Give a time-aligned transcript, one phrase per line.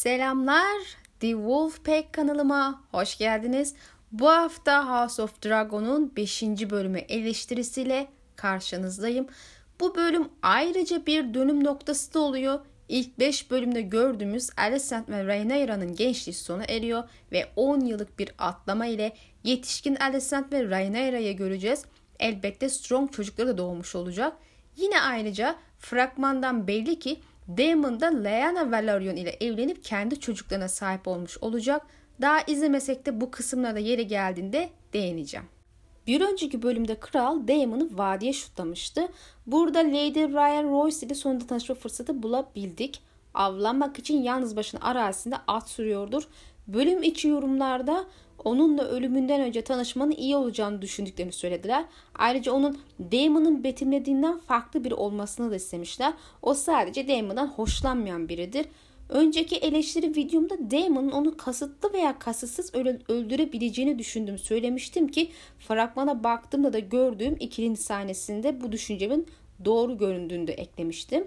[0.00, 0.96] Selamlar.
[1.20, 3.74] The Wolfpack kanalıma hoş geldiniz.
[4.12, 6.42] Bu hafta House of Dragon'un 5.
[6.42, 9.26] bölümü eleştirisiyle karşınızdayım.
[9.80, 12.60] Bu bölüm ayrıca bir dönüm noktası da oluyor.
[12.88, 18.86] İlk 5 bölümde gördüğümüz Alicent ve Rhaenyra'nın gençliği sona eriyor ve 10 yıllık bir atlama
[18.86, 19.12] ile
[19.44, 21.84] yetişkin Alicent ve Rhaenyra'yı göreceğiz.
[22.20, 24.36] Elbette Strong çocukları da doğmuş olacak.
[24.76, 31.38] Yine ayrıca fragmandan belli ki Daemon da Lyanna Velaryon ile evlenip kendi çocuklarına sahip olmuş
[31.38, 31.86] olacak.
[32.20, 35.46] Daha izlemesek de bu kısımlarda yeri geldiğinde değineceğim.
[36.06, 39.08] Bir önceki bölümde kral Daemon'ı vadiye şutlamıştı.
[39.46, 43.02] Burada Lady Ryan Royce ile sonunda tanışma fırsatı bulabildik.
[43.34, 46.22] Avlanmak için yalnız başına arazisinde at sürüyordur.
[46.66, 48.04] Bölüm içi yorumlarda
[48.44, 51.84] onunla ölümünden önce tanışmanın iyi olacağını düşündüklerini söylediler.
[52.14, 56.12] Ayrıca onun Damon'ın betimlediğinden farklı biri olmasını da istemişler.
[56.42, 58.66] O sadece Damon'dan hoşlanmayan biridir.
[59.08, 62.74] Önceki eleştiri videomda Damon'un onu kasıtlı veya kasıtsız
[63.08, 64.38] öldürebileceğini düşündüm.
[64.38, 69.26] Söylemiştim ki fragmana baktığımda da gördüğüm ikilinin sahnesinde bu düşüncemin
[69.64, 71.26] doğru göründüğünü de eklemiştim.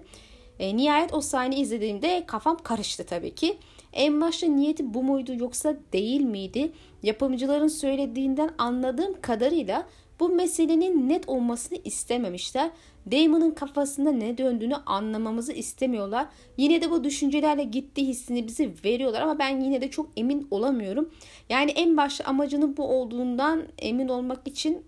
[0.58, 3.58] E, nihayet o sahneyi izlediğimde kafam karıştı tabii ki.
[3.94, 6.72] En başta niyeti bu muydu yoksa değil miydi?
[7.02, 9.86] Yapımcıların söylediğinden anladığım kadarıyla
[10.20, 12.70] bu meselenin net olmasını istememişler.
[13.12, 16.26] Damon'ın kafasında ne döndüğünü anlamamızı istemiyorlar.
[16.56, 21.10] Yine de bu düşüncelerle gitti hissini bize veriyorlar ama ben yine de çok emin olamıyorum.
[21.48, 24.84] Yani en başta amacının bu olduğundan emin olmak için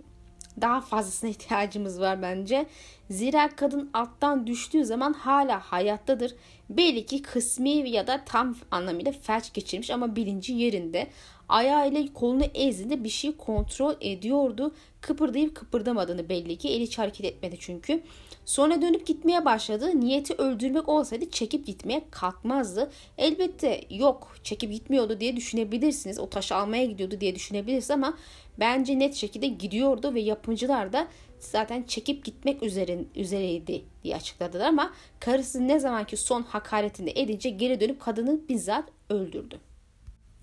[0.60, 2.66] daha fazlasına ihtiyacımız var bence.
[3.10, 6.34] Zira kadın alttan düştüğü zaman hala hayattadır.
[6.70, 11.06] Belli ki kısmi ya da tam anlamıyla felç geçirmiş ama bilinci yerinde.
[11.48, 14.74] Ayağıyla kolunu ezdiğinde bir şey kontrol ediyordu.
[15.00, 16.68] Kıpırdayıp kıpırdamadığını belli ki.
[16.68, 18.02] Eli hiç hareket etmedi çünkü.
[18.46, 20.00] Sonra dönüp gitmeye başladı.
[20.00, 22.90] Niyeti öldürmek olsaydı çekip gitmeye kalkmazdı.
[23.18, 26.18] Elbette yok çekip gitmiyordu diye düşünebilirsiniz.
[26.18, 28.18] O taşı almaya gidiyordu diye düşünebilirsiniz ama
[28.58, 34.92] bence net şekilde gidiyordu ve yapımcılar da zaten çekip gitmek üzere, üzereydi diye açıkladılar ama
[35.20, 39.60] karısı ne zamanki son hakaretinde edince geri dönüp kadını bizzat öldürdü.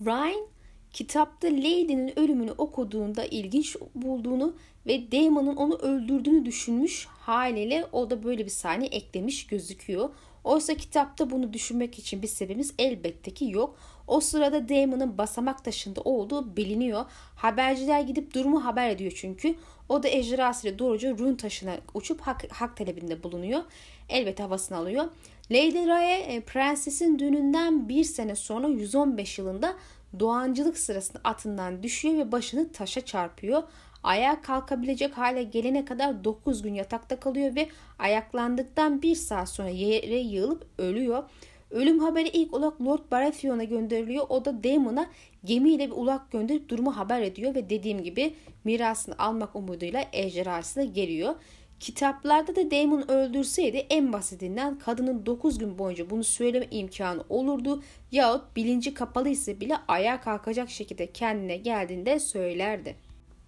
[0.05, 0.47] Ryan
[0.93, 4.55] kitapta Lady'nin ölümünü okuduğunda ilginç bulduğunu
[4.85, 10.09] ve Damon'un onu öldürdüğünü düşünmüş haliyle o da böyle bir sahne eklemiş gözüküyor.
[10.43, 13.77] Oysa kitapta bunu düşünmek için bir sebebimiz elbette ki yok.
[14.07, 17.05] O sırada Damon'ın basamak taşında olduğu biliniyor.
[17.35, 19.55] Haberciler gidip durumu haber ediyor çünkü.
[19.89, 23.61] O da ejderhasıyla doğruca run taşına uçup hak, hak talebinde bulunuyor.
[24.09, 25.05] Elbette havasını alıyor.
[25.51, 29.75] Lady Rae e, prensesin düğününden bir sene sonra 115 yılında
[30.19, 33.63] doğancılık sırasında atından düşüyor ve başını taşa çarpıyor.
[34.03, 37.69] Ayağa kalkabilecek hale gelene kadar 9 gün yatakta kalıyor ve
[37.99, 41.23] ayaklandıktan bir saat sonra yere yığılıp ölüyor.
[41.71, 44.25] Ölüm haberi ilk olarak Lord Baratheon'a gönderiliyor.
[44.29, 45.09] O da Daemon'a
[45.43, 51.35] gemiyle bir ulak gönderip durumu haber ediyor ve dediğim gibi mirasını almak umuduyla ejderhasına geliyor.
[51.79, 58.55] Kitaplarda da Damon öldürseydi en basitinden kadının 9 gün boyunca bunu söyleme imkanı olurdu yahut
[58.55, 62.95] bilinci kapalı ise bile ayağa kalkacak şekilde kendine geldiğinde söylerdi.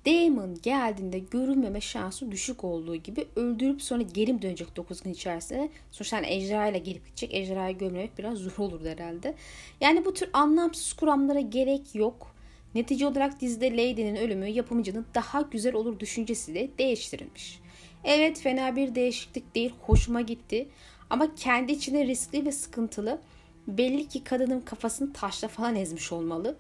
[0.06, 5.70] Damon geldiğinde görülmeme şansı düşük olduğu gibi öldürüp sonra geri dönecek 9 gün içerisinde?
[5.92, 7.34] Sonuçta yani ejderha ile gelip gidecek.
[7.34, 9.36] Ejderhayı görmemek biraz zor olur herhalde.
[9.82, 12.36] Yani bu tür anlamsız kuramlara gerek yok.
[12.76, 17.60] Netice olarak dizide Lady'nin ölümü yapımcının daha güzel olur düşüncesiyle değiştirilmiş.
[18.06, 19.74] Evet fena bir değişiklik değil.
[19.82, 20.68] Hoşuma gitti.
[21.10, 23.22] Ama kendi içinde riskli ve sıkıntılı.
[23.68, 26.56] Belli ki kadının kafasını taşla falan ezmiş olmalı.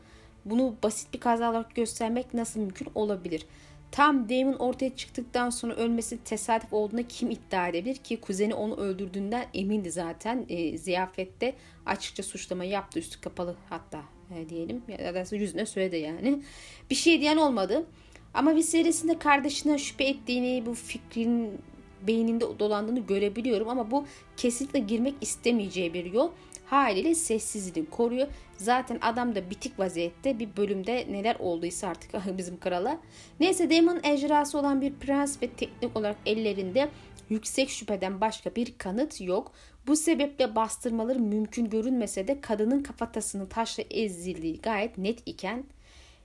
[0.46, 3.46] Bunu basit bir kaza olarak göstermek nasıl mümkün olabilir?
[3.92, 9.46] Tam Damon ortaya çıktıktan sonra ölmesi tesadüf olduğuna kim iddia edebilir ki kuzeni onu öldürdüğünden
[9.54, 14.02] emindi zaten e, ziyafette açıkça suçlama yaptı üstü kapalı hatta
[14.36, 16.44] e, diyelim ya da yüzüne söyledi yani
[16.90, 17.86] bir şey diyen olmadı
[18.35, 21.62] ama bir serisinde kardeşine şüphe ettiğini bu fikrin
[22.07, 24.06] beyninde dolandığını görebiliyorum ama bu
[24.38, 26.31] kesinlikle girmek istemeyeceği bir yol
[26.66, 28.28] haliyle sessizliğini koruyor.
[28.57, 32.99] Zaten adam da bitik vaziyette bir bölümde neler olduysa artık bizim krala.
[33.40, 36.90] Neyse Damon ejderhası olan bir prens ve teknik olarak ellerinde
[37.29, 39.52] yüksek şüpheden başka bir kanıt yok.
[39.88, 45.64] Bu sebeple bastırmaları mümkün görünmese de kadının kafatasının taşla ezildiği gayet net iken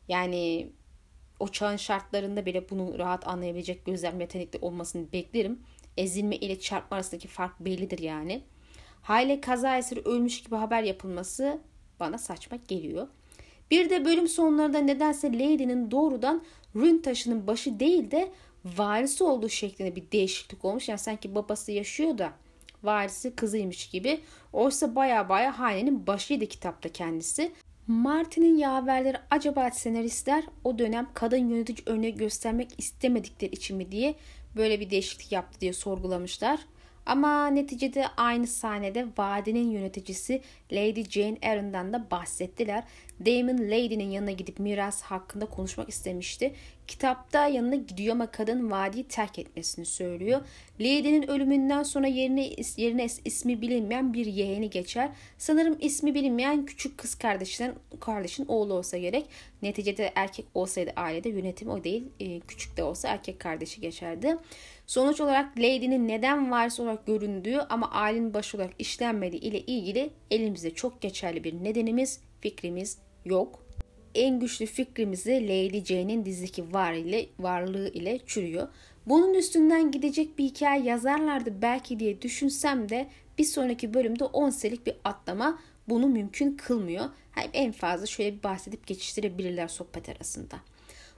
[0.08, 0.70] yani
[1.40, 5.60] o çağın şartlarında bile bunu rahat anlayabilecek gözlem yetenekli olmasını beklerim.
[5.96, 8.42] Ezilme ile çarpma arasındaki fark bellidir yani.
[9.02, 11.60] Hale kaza eseri ölmüş gibi haber yapılması
[12.00, 13.08] bana saçma geliyor.
[13.70, 16.42] Bir de bölüm sonlarında nedense Lady'nin doğrudan
[16.76, 18.32] rün taşının başı değil de
[18.64, 20.88] varisi olduğu şeklinde bir değişiklik olmuş.
[20.88, 22.32] Yani sanki babası yaşıyor da
[22.82, 24.20] varisi kızıymış gibi.
[24.52, 27.52] Oysa baya baya hanenin başıydı kitapta kendisi.
[27.90, 34.14] Martin'in yaverleri acaba senaristler o dönem kadın yönetici örneği göstermek istemedikleri için mi diye
[34.56, 36.60] böyle bir değişiklik yaptı diye sorgulamışlar.
[37.06, 40.42] Ama neticede aynı sahnede vadinin yöneticisi
[40.72, 42.84] Lady Jane Eyre'dan da bahsettiler.
[43.26, 46.54] Damon Lady'nin yanına gidip miras hakkında konuşmak istemişti.
[46.90, 50.40] Kitapta yanına gidiyor ama kadın vadiyi terk etmesini söylüyor.
[50.81, 55.08] Lady'nin ölümünden sonra yerine, yerine ismi bilinmeyen bir yeğeni geçer.
[55.38, 59.26] Sanırım ismi bilinmeyen küçük kız kardeşinin kardeşin oğlu olsa gerek.
[59.62, 62.04] Neticede erkek olsaydı ailede yönetim o değil.
[62.20, 64.37] E, küçük de olsa erkek kardeşi geçerdi.
[64.87, 70.75] Sonuç olarak Lady'nin neden varis olarak göründüğü ama ailenin başı olarak işlenmediği ile ilgili elimizde
[70.75, 73.69] çok geçerli bir nedenimiz, fikrimiz yok.
[74.14, 78.68] En güçlü fikrimizi Lady Jane'in dizideki var ile, varlığı ile çürüyor.
[79.06, 83.08] Bunun üstünden gidecek bir hikaye yazarlardı belki diye düşünsem de
[83.38, 85.58] bir sonraki bölümde 10 senelik bir atlama
[85.88, 87.04] bunu mümkün kılmıyor.
[87.32, 90.56] Hem en fazla şöyle bir bahsedip geçiştirebilirler sohbet arasında.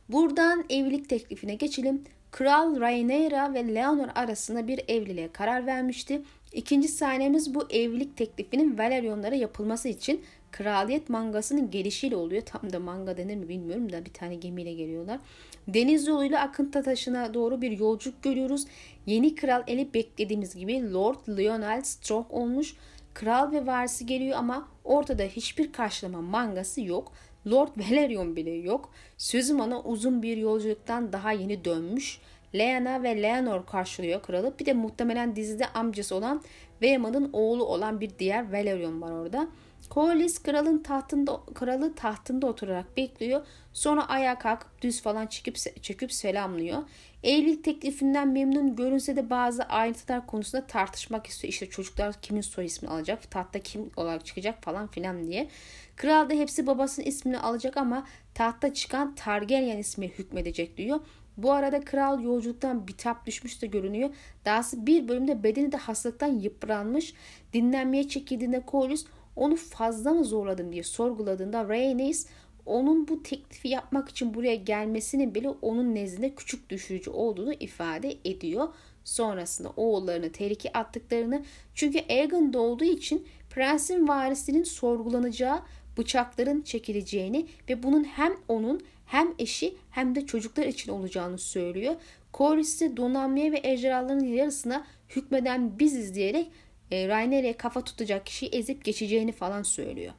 [0.08, 2.04] Buradan evlilik teklifine geçelim.
[2.30, 6.22] Kral Rhaenyra ve Leonor arasında bir evliliğe karar vermişti.
[6.52, 12.42] İkinci sahnemiz bu evlilik teklifinin Valerionlara yapılması için kraliyet mangasının gelişiyle oluyor.
[12.42, 15.20] Tam da manga denir mi bilmiyorum da bir tane gemiyle geliyorlar.
[15.68, 18.64] Deniz yoluyla Akıntı Taşı'na doğru bir yolculuk görüyoruz.
[19.06, 22.76] Yeni kral eli beklediğimiz gibi Lord Lionel Strong olmuş.
[23.14, 27.12] Kral ve varisi geliyor ama ortada hiçbir karşılama mangası yok.
[27.46, 28.90] Lord Valerion bile yok.
[29.18, 32.20] Sözüm ona uzun bir yolculuktan daha yeni dönmüş.
[32.54, 34.54] Lyanna ve Leonor karşılıyor kralı.
[34.60, 36.42] Bir de muhtemelen dizide amcası olan
[36.80, 39.48] Waymond'ın oğlu olan bir diğer Valerion var orada.
[39.90, 43.46] Corlys kralın tahtında kralı tahtında oturarak bekliyor.
[43.72, 46.82] Sonra ayağa kalkıp düz falan çıkıp çöküp selamlıyor.
[47.22, 51.52] Evlilik teklifinden memnun görünse de bazı ayrıntılar konusunda tartışmak istiyor.
[51.52, 55.48] İşte çocuklar kimin soy ismini alacak, tahta kim olarak çıkacak falan filan diye.
[55.96, 61.00] Kral da hepsi babasının ismini alacak ama tahta çıkan Targaryen ismi hükmedecek diyor.
[61.36, 64.10] Bu arada kral yolculuktan bitap düşmüş de görünüyor.
[64.44, 67.14] Dahası bir bölümde bedeni de hastalıktan yıpranmış.
[67.52, 69.06] Dinlenmeye çekildiğinde Corlys
[69.36, 72.26] onu fazla mı zorladın diye sorguladığında Rhaenys
[72.66, 78.68] onun bu teklifi yapmak için buraya gelmesinin bile onun nezdinde küçük düşürücü olduğunu ifade ediyor.
[79.04, 81.42] Sonrasında oğullarını tehlikeye attıklarını
[81.74, 85.60] çünkü Aegon doğduğu için prensin varisinin sorgulanacağı
[85.98, 91.94] bıçakların çekileceğini ve bunun hem onun hem eşi hem de çocuklar için olacağını söylüyor.
[92.34, 96.50] Corlys ise donanmaya ve ejderhaların yarısına hükmeden biziz diyerek
[96.92, 100.12] e, kafa tutacak kişiyi ezip geçeceğini falan söylüyor.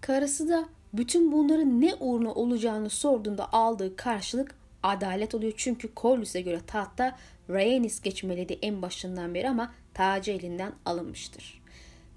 [0.00, 5.52] Karısı da bütün bunların ne uğruna olacağını sorduğunda aldığı karşılık adalet oluyor.
[5.56, 7.16] Çünkü Corlys'e göre tahta
[7.50, 11.62] Rhaenys geçmeliydi en başından beri ama tacı elinden alınmıştır.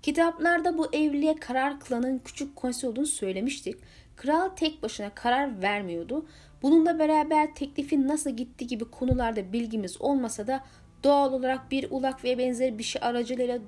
[0.01, 3.75] Kitaplarda bu evliliğe karar kılanın küçük konsey olduğunu söylemiştik.
[4.15, 6.25] Kral tek başına karar vermiyordu.
[6.61, 10.63] Bununla beraber teklifin nasıl gitti gibi konularda bilgimiz olmasa da
[11.07, 13.59] doğal olarak bir ulak ve benzeri bir şey aracılığıyla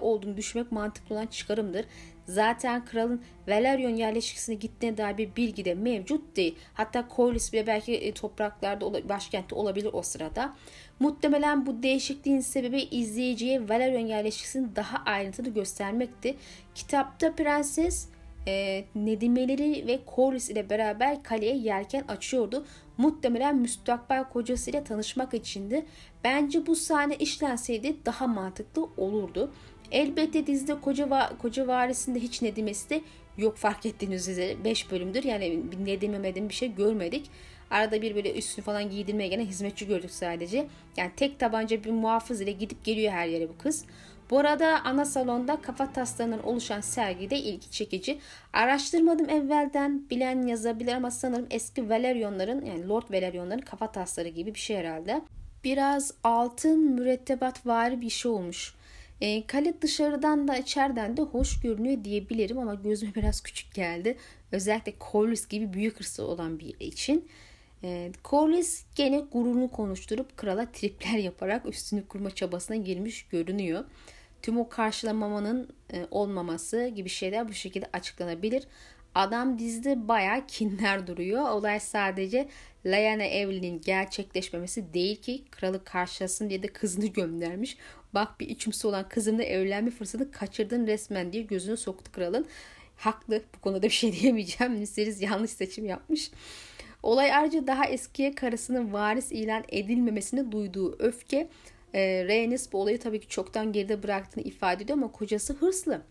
[0.00, 1.84] olduğunu düşünmek mantıklı olan çıkarımdır.
[2.24, 6.54] Zaten kralın Valerion yerleşkesine gittiğine dair bir bilgi de mevcut değil.
[6.74, 10.54] Hatta Corlys bile belki e, topraklarda başkentte olabilir o sırada.
[11.00, 16.36] Muhtemelen bu değişikliğin sebebi izleyiciye Valerion yerleşkesini daha ayrıntılı göstermekti.
[16.74, 18.08] Kitapta prenses
[18.46, 22.66] e, Nedimeleri ve Corlys ile beraber kaleye yelken açıyordu.
[22.98, 25.86] Muhtemelen müstakbel kocasıyla tanışmak içindi.
[26.26, 29.52] Bence bu sahne işlenseydi daha mantıklı olurdu.
[29.92, 33.00] Elbette dizide koca, va koca varisinde hiç Nedimesi de
[33.38, 35.24] yok fark ettiğiniz üzere 5 bölümdür.
[35.24, 37.30] Yani Nedim'e Medim bir şey görmedik.
[37.70, 40.66] Arada bir böyle üstünü falan giydirmeye gene hizmetçi gördük sadece.
[40.96, 43.84] Yani tek tabanca bir muhafız ile gidip geliyor her yere bu kız.
[44.30, 48.18] Bu arada ana salonda kafa taslarından oluşan sergi de ilgi çekici.
[48.52, 54.60] Araştırmadım evvelden bilen yazabilir ama sanırım eski Valerionların yani Lord Valerionların kafa tasları gibi bir
[54.60, 55.20] şey herhalde.
[55.66, 58.74] Biraz altın mürettebat vari bir şey olmuş.
[59.20, 64.16] E, kale dışarıdan da içeriden de hoş görünüyor diyebilirim ama gözüme biraz küçük geldi.
[64.52, 67.28] Özellikle Corlys gibi büyük hırsı olan bir için.
[67.84, 73.84] E, Corlys gene gururunu konuşturup krala tripler yaparak üstünü kurma çabasına girmiş görünüyor.
[74.42, 78.66] Tüm o karşılamamanın e, olmaması gibi şeyler bu şekilde açıklanabilir.
[79.16, 81.50] Adam dizide bayağı kinler duruyor.
[81.50, 82.48] Olay sadece
[82.86, 87.76] Lyanna evliliğinin gerçekleşmemesi değil ki kralı karşılasın diye de kızını göndermiş.
[88.14, 92.46] Bak bir içimsi olan kızımla evlenme fırsatı kaçırdın resmen diye gözünü soktu kralın.
[92.96, 94.80] Haklı bu konuda bir şey diyemeyeceğim.
[94.80, 96.30] Viserys yanlış seçim yapmış.
[97.02, 101.48] Olay ayrıca daha eskiye karısının varis ilan edilmemesini duyduğu öfke
[101.94, 106.02] E, Rhaenys bu olayı tabii ki çoktan geride bıraktığını ifade ediyor ama kocası hırslı.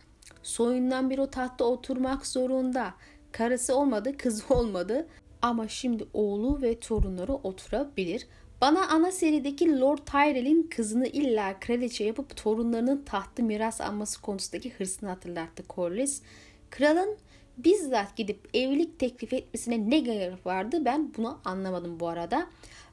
[0.44, 2.94] Soyundan bir o tahtta oturmak zorunda.
[3.32, 5.08] Karısı olmadı, kızı olmadı.
[5.42, 8.28] Ama şimdi oğlu ve torunları oturabilir.
[8.62, 15.10] Bana ana serideki Lord Tyrell'in kızını illa kraliçe yapıp torunlarının tahtı miras alması konusundaki hırsını
[15.10, 16.22] hatırlattı Corlys.
[16.70, 17.18] Kralın
[17.58, 22.48] bizzat gidip evlilik teklif etmesine ne gerek vardı ben bunu anlamadım bu arada.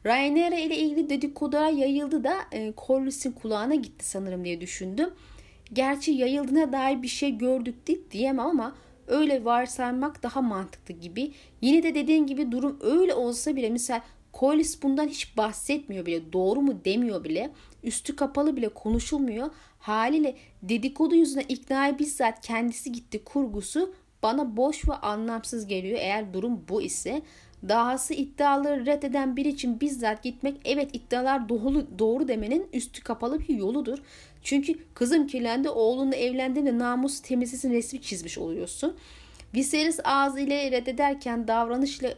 [0.07, 5.11] Rhaenyra ile ilgili dedikodular yayıldı da e, Corlys'in kulağına gitti sanırım diye düşündüm.
[5.73, 11.33] Gerçi yayıldığına dair bir şey gördük değil diyemem ama öyle varsaymak daha mantıklı gibi.
[11.61, 14.01] Yine de dediğin gibi durum öyle olsa bile misal
[14.35, 16.33] Collis bundan hiç bahsetmiyor bile.
[16.33, 17.53] Doğru mu demiyor bile.
[17.83, 19.51] Üstü kapalı bile konuşulmuyor.
[19.79, 26.65] Haliyle dedikodu yüzüne ikna bizzat kendisi gitti kurgusu bana boş ve anlamsız geliyor eğer durum
[26.69, 27.23] bu ise.
[27.69, 33.55] Dahası iddiaları reddeden biri için bizzat gitmek evet iddialar doğru, doğru demenin üstü kapalı bir
[33.57, 33.99] yoludur.
[34.43, 38.97] Çünkü kızım kirlendi oğlunla evlendiğinde namus temizlisin resmi çizmiş oluyorsun.
[39.55, 42.09] Viserys ağzı ile reddederken davranışla,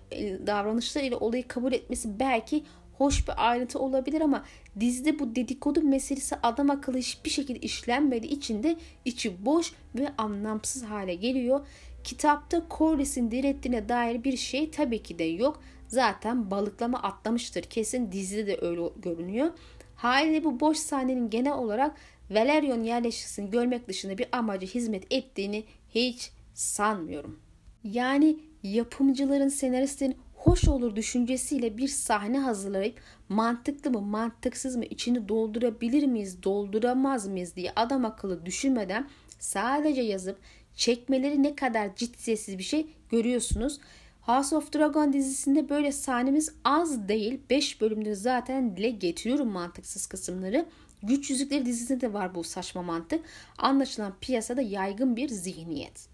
[0.47, 2.65] davranışlar ile olayı kabul etmesi belki
[2.99, 4.45] hoş bir ayrıntı olabilir ama
[4.81, 10.83] dizide bu dedikodu meselesi adam akıllı hiçbir şekilde işlenmediği için de içi boş ve anlamsız
[10.85, 11.67] hale geliyor.
[12.05, 15.63] Kitapta Corlys'in direttiğine dair bir şey tabii ki de yok.
[15.89, 17.63] Zaten balıklama atlamıştır.
[17.63, 19.51] Kesin dizide de öyle görünüyor.
[19.97, 21.97] Haliyle bu boş sahnenin genel olarak
[22.31, 27.41] Valerion yerleşkesini görmek dışında bir amacı hizmet ettiğini hiç sanmıyorum.
[27.85, 36.07] Yani yapımcıların, senaristlerin hoş olur düşüncesiyle bir sahne hazırlayıp mantıklı mı, mantıksız mı, içini doldurabilir
[36.07, 39.09] miyiz, dolduramaz mıyız diye adam akıllı düşünmeden
[39.39, 40.39] sadece yazıp
[40.77, 43.81] çekmeleri ne kadar ciddiyetsiz bir şey görüyorsunuz.
[44.21, 47.41] House of Dragon dizisinde böyle sahnemiz az değil.
[47.51, 50.67] 5 bölümde zaten dile getiriyorum mantıksız kısımları.
[51.03, 53.21] Güç Yüzükleri dizisinde de var bu saçma mantık.
[53.59, 56.09] Anlaşılan piyasada yaygın bir zihniyet.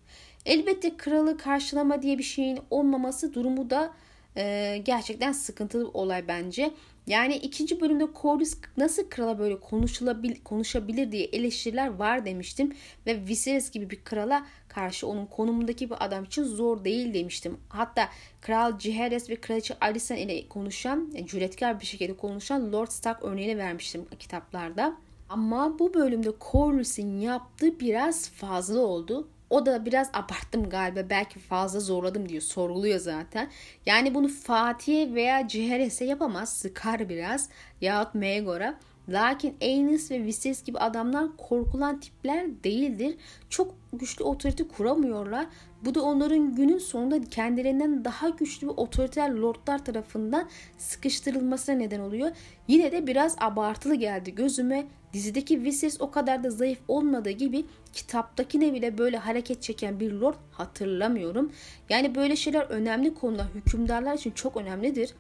[0.47, 3.93] Elbette kralı karşılama diye bir şeyin olmaması durumu da
[4.37, 6.71] e, gerçekten sıkıntılı bir olay bence.
[7.11, 12.73] Yani ikinci bölümde Corlys nasıl krala böyle konuşulabil, konuşabilir diye eleştiriler var demiştim.
[13.07, 17.59] Ve Viserys gibi bir krala karşı onun konumundaki bir adam için zor değil demiştim.
[17.69, 18.09] Hatta
[18.41, 23.59] Kral Jaehaerys ve Kraliçe Alicent ile konuşan, yani cüretkar bir şekilde konuşan Lord Stark örneğini
[23.59, 24.97] vermiştim kitaplarda.
[25.29, 29.29] Ama bu bölümde Corlys'in yaptığı biraz fazla oldu.
[29.51, 33.51] O da biraz abarttım galiba belki fazla zorladım diyor sorguluyor zaten.
[33.87, 37.49] Yani bunu Fatih'e veya Ciheres'e yapamaz sıkar biraz
[37.81, 38.75] yahut Megor'a.
[39.09, 43.17] Lakin Aenis ve Viserys gibi adamlar korkulan tipler değildir.
[43.49, 45.47] Çok güçlü otorite kuramıyorlar.
[45.85, 52.31] Bu da onların günün sonunda kendilerinden daha güçlü ve otoriter lordlar tarafından sıkıştırılmasına neden oluyor.
[52.69, 54.87] Yine de biraz abartılı geldi gözüme.
[55.13, 60.35] Dizideki Viserys o kadar da zayıf olmadığı gibi kitaptakine bile böyle hareket çeken bir lord
[60.51, 61.53] hatırlamıyorum.
[61.89, 65.15] Yani böyle şeyler önemli konular hükümdarlar için çok önemlidir.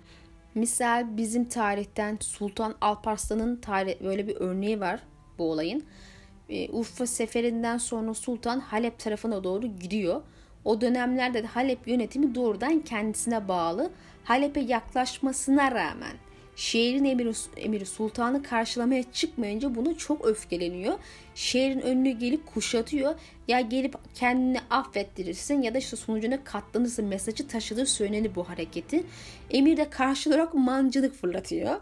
[0.54, 5.00] Misal bizim tarihten Sultan Alparslan'ın tarih böyle bir örneği var
[5.38, 5.82] bu olayın.
[6.48, 10.22] Ee, Urfa seferinden sonra Sultan Halep tarafına doğru gidiyor.
[10.64, 13.90] O dönemlerde de Halep yönetimi doğrudan kendisine bağlı.
[14.24, 16.16] Halep'e yaklaşmasına rağmen
[16.56, 20.98] şehrin emiri, emiri sultanı karşılamaya çıkmayınca bunu çok öfkeleniyor.
[21.34, 23.14] Şehrin önüne gelip kuşatıyor.
[23.48, 29.04] Ya gelip kendini affettirirsin ya da işte sonucuna katlanırsın mesajı taşıdığı söylenir bu hareketi.
[29.50, 31.76] Emir de karşı olarak mancılık fırlatıyor.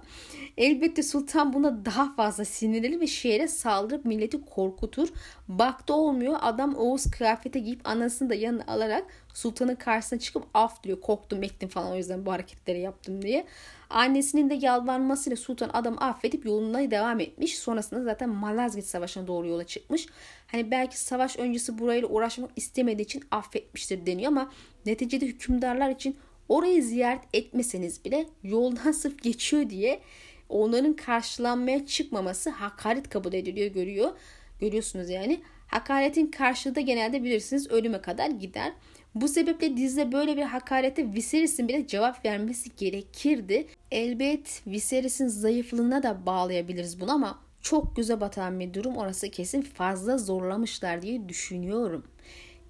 [0.56, 5.08] Elbette sultan buna daha fazla sinirli ve şehre saldırıp milleti korkutur.
[5.48, 11.00] Baktı olmuyor adam Oğuz kıyafete giyip anasını da yanına alarak sultanın karşısına çıkıp af diyor.
[11.00, 13.46] Korktum ettim falan o yüzden bu hareketleri yaptım diye.
[13.90, 17.58] Annesinin de yalvarmasıyla sultan adamı affedip yoluna devam etmiş.
[17.58, 20.06] Sonrasında zaten Malazgirt Savaşı'na doğru yola çıkmış.
[20.46, 24.52] Hani belki savaş öncesi burayla uğraşmak istemediği için affetmiştir deniyor ama
[24.86, 26.16] neticede hükümdarlar için
[26.48, 30.00] orayı ziyaret etmeseniz bile yoldan sırf geçiyor diye
[30.48, 34.12] onların karşılanmaya çıkmaması hakaret kabul ediliyor görüyor.
[34.60, 35.40] Görüyorsunuz yani.
[35.66, 38.72] Hakaretin karşılığı da genelde bilirsiniz ölüme kadar gider.
[39.14, 43.66] Bu sebeple dizide böyle bir hakarete Viserys'in bile cevap vermesi gerekirdi.
[43.90, 50.18] Elbet Viserys'in zayıflığına da bağlayabiliriz bunu ama çok göze batan bir durum orası kesin fazla
[50.18, 52.04] zorlamışlar diye düşünüyorum.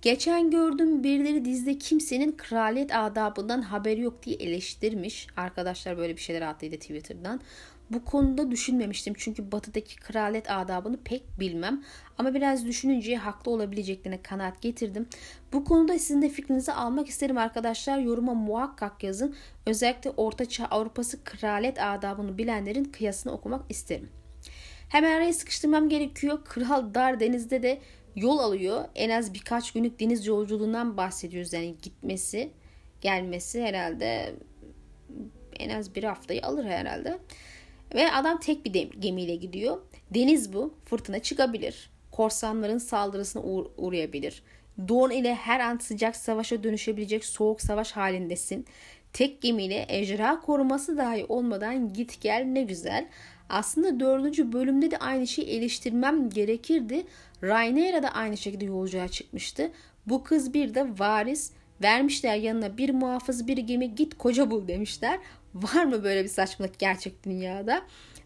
[0.02, 5.26] Geçen gördüm birileri dizide kimsenin kraliyet adabından haberi yok diye eleştirmiş.
[5.36, 7.40] Arkadaşlar böyle bir şeyler attıydı Twitter'dan.
[7.90, 11.82] Bu konuda düşünmemiştim çünkü batıdaki kraliyet adabını pek bilmem.
[12.18, 15.06] Ama biraz düşününce haklı olabileceklerine kanaat getirdim.
[15.52, 17.98] Bu konuda sizin de fikrinizi almak isterim arkadaşlar.
[17.98, 19.36] Yoruma muhakkak yazın.
[19.66, 24.08] Özellikle Ortaçağ Avrupası kraliyet adabını bilenlerin kıyasını okumak isterim.
[24.88, 26.38] Hemen araya sıkıştırmam gerekiyor.
[26.44, 27.80] Kral Dar Deniz'de de
[28.16, 28.84] yol alıyor.
[28.94, 31.52] En az birkaç günlük deniz yolculuğundan bahsediyoruz.
[31.52, 32.50] Yani gitmesi,
[33.00, 34.34] gelmesi herhalde
[35.58, 37.18] en az bir haftayı alır herhalde.
[37.94, 39.78] Ve adam tek bir gemiyle gidiyor.
[40.14, 40.74] Deniz bu.
[40.84, 41.90] Fırtına çıkabilir.
[42.12, 44.42] Korsanların saldırısına uğ- uğrayabilir.
[44.88, 48.66] Don ile her an sıcak savaşa dönüşebilecek soğuk savaş halindesin.
[49.12, 53.08] Tek gemiyle ejderha koruması dahi olmadan git gel ne güzel.
[53.48, 57.06] Aslında dördüncü bölümde de aynı şeyi eleştirmem gerekirdi.
[57.42, 59.70] Rhaenyra da aynı şekilde yolculuğa çıkmıştı.
[60.06, 61.52] Bu kız bir de varis.
[61.82, 65.18] Vermişler yanına bir muhafız bir gemi git koca bul demişler.
[65.54, 67.82] Var mı böyle bir saçmalık gerçek dünyada?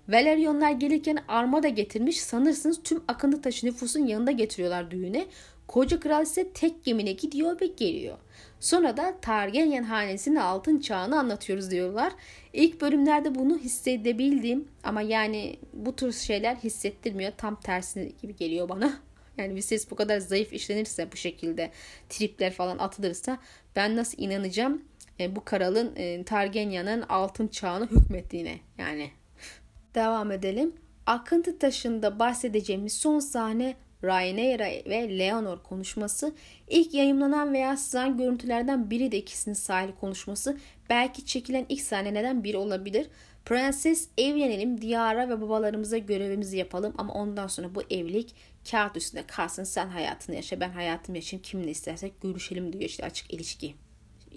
[0.08, 5.26] Valeryonlar gelirken armada getirmiş sanırsınız tüm akıntı taşı nüfusun yanında getiriyorlar düğüne.
[5.68, 8.18] Koca kral ise tek gemine gidiyor ve geliyor.
[8.60, 12.12] Sonra da Targaryen hanesinin altın çağını anlatıyoruz diyorlar.
[12.52, 17.32] İlk bölümlerde bunu hissedebildim ama yani bu tür şeyler hissettirmiyor.
[17.36, 18.92] Tam tersine gibi geliyor bana.
[19.38, 21.70] Yani ses bu kadar zayıf işlenirse bu şekilde
[22.08, 23.38] tripler falan atılırsa
[23.76, 24.82] ben nasıl inanacağım
[25.22, 29.10] e, bu kralın e, Targaryen'ın altın çağını hükmettiğine yani.
[29.94, 30.74] Devam edelim.
[31.06, 33.74] Akıntı taşında bahsedeceğimiz son sahne
[34.04, 36.34] Rhaenyra ve Leonor konuşması,
[36.68, 40.58] ilk yayınlanan veya sızan görüntülerden biri de ikisinin sahili konuşması,
[40.90, 43.06] belki çekilen ilk sahneden biri olabilir.
[43.44, 48.34] Prenses evlenelim, diyara ve babalarımıza görevimizi yapalım ama ondan sonra bu evlilik
[48.70, 49.64] kağıt üstünde kalsın.
[49.64, 51.42] Sen hayatını yaşa, ben hayatımı yaşayayım.
[51.42, 53.74] Kimle istersek görüşelim diyor işte açık ilişki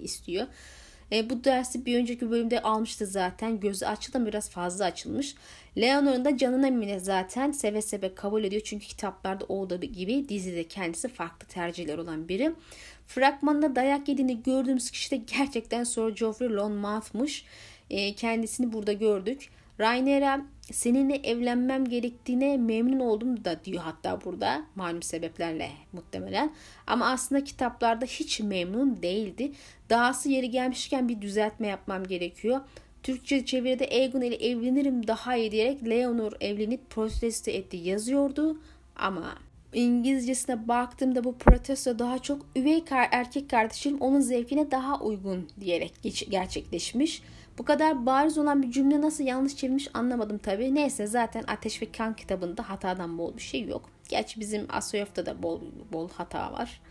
[0.02, 0.48] istiyor.
[1.12, 3.60] E, bu dersi bir önceki bölümde almıştı zaten.
[3.60, 5.36] Gözü açıldı ama biraz fazla açılmış.
[5.78, 8.62] Leonor'un da canına mine zaten seve seve kabul ediyor.
[8.66, 12.52] Çünkü kitaplarda olduğu gibi dizide kendisi farklı tercihler olan biri.
[13.08, 17.44] Fragmanda dayak yediğini gördüğümüz kişi de gerçekten Sir Geoffrey Lonmouth'muş.
[17.90, 19.50] E, kendisini burada gördük.
[19.80, 26.54] Rhaenyra seninle evlenmem gerektiğine memnun oldum da diyor hatta burada malum sebeplerle muhtemelen.
[26.88, 29.52] Ama aslında kitaplarda hiç memnun değildi.
[29.90, 32.62] Dahası yeri gelmişken bir düzeltme yapmam gerekiyor.
[33.04, 38.58] Türkçe çeviride Aegon ile evlenirim daha iyi diyerek Leonor evlenip protesto etti yazıyordu.
[38.96, 39.38] Ama
[39.74, 45.94] İngilizcesine baktığımda bu protesto daha çok üvey erkek kardeşim onun zevkine daha uygun diyerek
[46.30, 47.22] gerçekleşmiş.
[47.58, 50.76] Bu kadar bariz olan bir cümle nasıl yanlış çevirmiş anlamadım tabii.
[50.76, 53.90] Neyse zaten Ateş ve Kan kitabında hatadan bol bir şey yok.
[54.10, 55.62] Gerçi bizim Asoyof'ta da bol
[55.94, 56.82] bol hata var.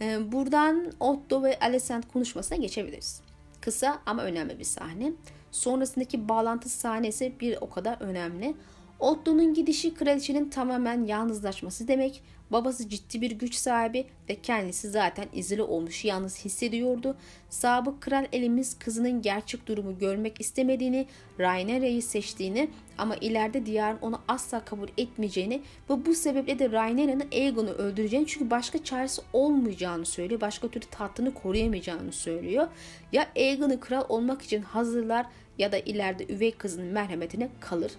[0.00, 3.20] Ee, buradan Otto ve Alicent konuşmasına geçebiliriz.
[3.60, 5.12] Kısa ama önemli bir sahne.
[5.50, 8.54] Sonrasındaki bağlantı sahnesi bir o kadar önemli.
[8.98, 12.22] Otto'nun gidişi kraliçenin tamamen yalnızlaşması demek.
[12.54, 17.16] Babası ciddi bir güç sahibi ve kendisi zaten izole olmuş yalnız hissediyordu.
[17.50, 21.06] Sabık kral elimiz kızının gerçek durumu görmek istemediğini,
[21.40, 27.70] Rhaenyra'yı seçtiğini ama ileride diyarın onu asla kabul etmeyeceğini ve bu sebeple de Rhaenyra'nın Aegon'u
[27.70, 30.40] öldüreceğini çünkü başka çaresi olmayacağını söylüyor.
[30.40, 32.68] Başka türlü tahtını koruyamayacağını söylüyor.
[33.12, 35.26] Ya Aegon'u kral olmak için hazırlar
[35.58, 37.92] ya da ileride üvey kızının merhametine kalır.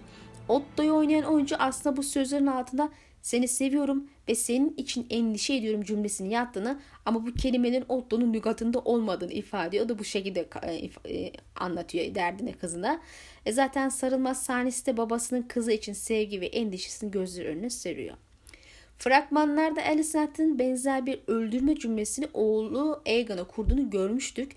[0.48, 2.90] Otto'yu oynayan oyuncu aslında bu sözlerin altında
[3.26, 9.32] seni seviyorum ve senin için endişe ediyorum cümlesini yattığını ama bu kelimelerin Otto'nun lügatında olmadığını
[9.32, 9.84] ifade ediyor.
[9.84, 10.74] O da bu şekilde e,
[11.14, 13.00] e, anlatıyor derdine kızına.
[13.46, 18.16] E zaten sarılmaz sahnesi de babasının kızı için sevgi ve endişesini gözler önüne seriyor.
[18.98, 24.52] Fragmanlarda Alicent'in benzer bir öldürme cümlesini oğlu Aegon'a kurduğunu görmüştük.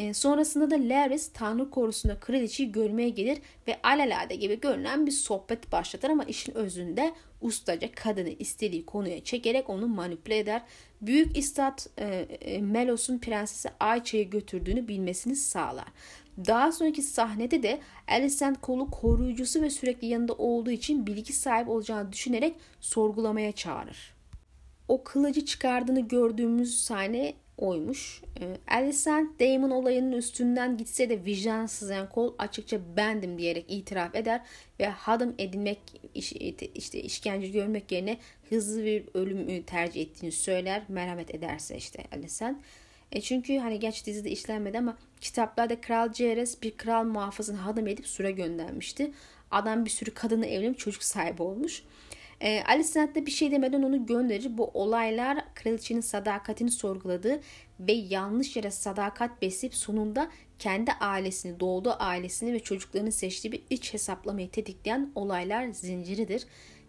[0.00, 5.72] E, sonrasında da Laris Tanrı korusunda kraliçeyi görmeye gelir ve alelade gibi görünen bir sohbet
[5.72, 10.62] başlatır ama işin özünde ustaca kadını istediği konuya çekerek onu manipüle eder.
[11.00, 12.06] Büyük istat e,
[12.40, 15.88] e, Melos'un prensesi Ayça'yı götürdüğünü bilmesini sağlar.
[16.46, 22.12] Daha sonraki sahnede de Alicent kolu koruyucusu ve sürekli yanında olduğu için bilgi sahibi olacağını
[22.12, 24.14] düşünerek sorgulamaya çağırır.
[24.88, 28.22] O kılıcı çıkardığını gördüğümüz sahne oymuş.
[28.40, 34.40] E, Alicent Damon olayının üstünden gitse de vicdansız kol açıkça bendim diyerek itiraf eder
[34.80, 35.78] ve hadım edinmek
[36.74, 38.18] işte işkence görmek yerine
[38.48, 40.82] hızlı bir ölüm tercih ettiğini söyler.
[40.88, 42.58] Merhamet ederse işte Alicent.
[43.12, 48.06] E çünkü hani geç dizide işlenmedi ama kitaplarda Kral Ceres bir kral muhafızını hadım edip
[48.06, 49.12] süre göndermişti.
[49.50, 51.82] Adam bir sürü kadını evlenip çocuk sahibi olmuş.
[52.40, 54.58] E, Alicent de bir şey demeden onu gönderir.
[54.58, 57.40] Bu olaylar kraliçenin sadakatini sorguladığı
[57.80, 63.94] ve yanlış yere sadakat besleyip sonunda kendi ailesini, doğduğu ailesini ve çocuklarını seçtiği bir iç
[63.94, 66.46] hesaplamayı tetikleyen olaylar zinciridir.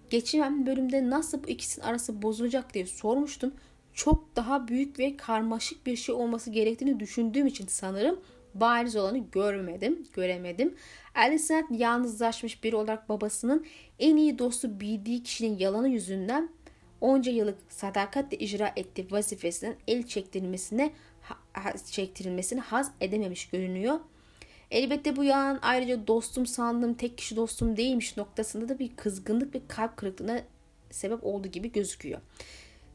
[0.10, 3.54] Geçen bölümde nasıl bu ikisinin arası bozulacak diye sormuştum.
[3.94, 8.20] Çok daha büyük ve karmaşık bir şey olması gerektiğini düşündüğüm için sanırım
[8.54, 10.76] bariz olanı görmedim, göremedim.
[11.16, 13.66] Alicent yalnızlaşmış biri olarak babasının
[14.02, 16.50] en iyi dostu bildiği kişinin yalanı yüzünden
[17.02, 20.92] onca yıllık sadakatle icra ettiği vazifesinden el çektirilmesine
[21.92, 24.00] çektirilmesini haz edememiş görünüyor.
[24.72, 29.62] Elbette bu yalan ayrıca dostum sandığım tek kişi dostum değilmiş noktasında da bir kızgınlık ve
[29.68, 30.42] kalp kırıklığına
[30.92, 32.20] sebep olduğu gibi gözüküyor.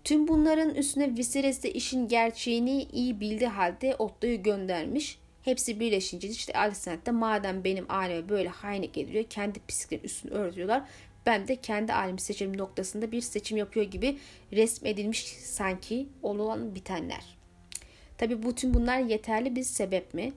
[0.05, 5.19] Tüm bunların üstüne Viserys de işin gerçeğini iyi bildiği halde Otto'yu göndermiş.
[5.47, 10.83] Hepsi birleşince işte Alicent de madem benim aileme böyle hainlik ediliyor kendi pisliklerin üstünü örtüyorlar.
[11.27, 14.19] Ben de kendi ailemi seçelim noktasında bir seçim yapıyor gibi
[14.53, 17.37] resmedilmiş sanki olan bitenler.
[18.19, 20.33] Tabi bütün bunlar yeterli bir sebep mi?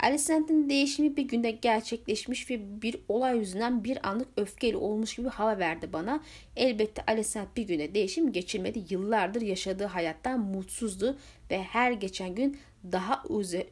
[0.00, 5.58] Alicent'in değişimi bir günde gerçekleşmiş ve bir olay yüzünden bir anlık öfkeli olmuş gibi hava
[5.58, 6.22] verdi bana.
[6.56, 8.84] Elbette Alicent bir günde değişim geçirmedi.
[8.90, 11.18] Yıllardır yaşadığı hayattan mutsuzdu
[11.50, 12.58] ve her geçen gün
[12.92, 13.22] daha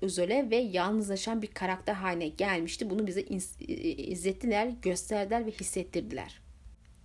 [0.02, 2.90] özele ve yalnızlaşan bir karakter haline gelmişti.
[2.90, 6.40] Bunu bize izlettiler, gösterdiler ve hissettirdiler.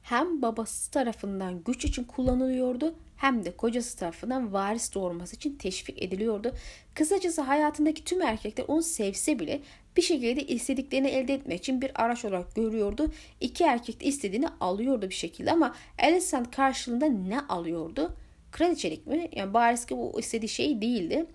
[0.02, 6.54] Hem babası tarafından güç için kullanılıyordu hem de kocası tarafından varis doğurması için teşvik ediliyordu.
[6.94, 9.62] Kısacası hayatındaki tüm erkekler onu sevse bile
[9.98, 13.12] bir şekilde istediklerini elde etmek için bir araç olarak görüyordu.
[13.42, 18.14] İki erkek de istediğini alıyordu bir şekilde ama Alicent karşılığında ne alıyordu?
[18.52, 19.30] Kraliçelik mi?
[19.36, 21.26] Yani bariz ki bu istediği şey değildi.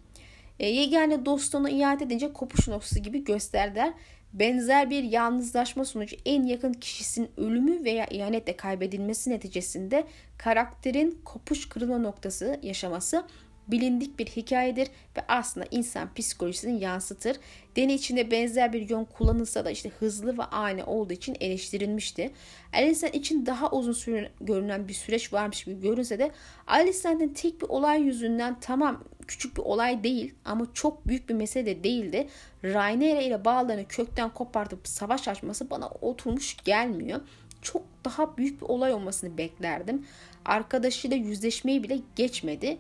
[0.59, 3.93] E, yegane dostluğunu iade edince kopuş noktası gibi gösterdiler.
[4.33, 10.05] Benzer bir yalnızlaşma sonucu en yakın kişisinin ölümü veya ihanetle kaybedilmesi neticesinde
[10.39, 13.25] karakterin kopuş kırılma noktası yaşaması
[13.69, 17.37] bilindik bir hikayedir ve aslında insan psikolojisini yansıtır.
[17.77, 22.31] Deney içinde benzer bir yön kullanılsa da işte hızlı ve ani olduğu için eleştirilmişti.
[22.73, 26.31] Alice'den için daha uzun süre görünen bir süreç varmış gibi görünse de
[26.67, 31.67] Alice'den tek bir olay yüzünden tamam küçük bir olay değil ama çok büyük bir mesele
[31.67, 32.29] de değildi.
[32.65, 37.21] Rhaenyra ile bağlarını kökten kopartıp savaş açması bana oturmuş gelmiyor.
[37.63, 40.07] Çok daha büyük bir olay olmasını beklerdim.
[40.45, 42.79] Arkadaşıyla yüzleşmeyi bile geçmedi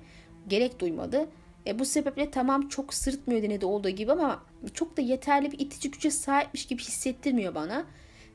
[0.49, 1.29] gerek duymadı.
[1.67, 4.43] E, bu sebeple tamam çok sırıtmıyor denedi olduğu gibi ama
[4.75, 7.85] çok da yeterli bir itici güce sahipmiş gibi hissettirmiyor bana.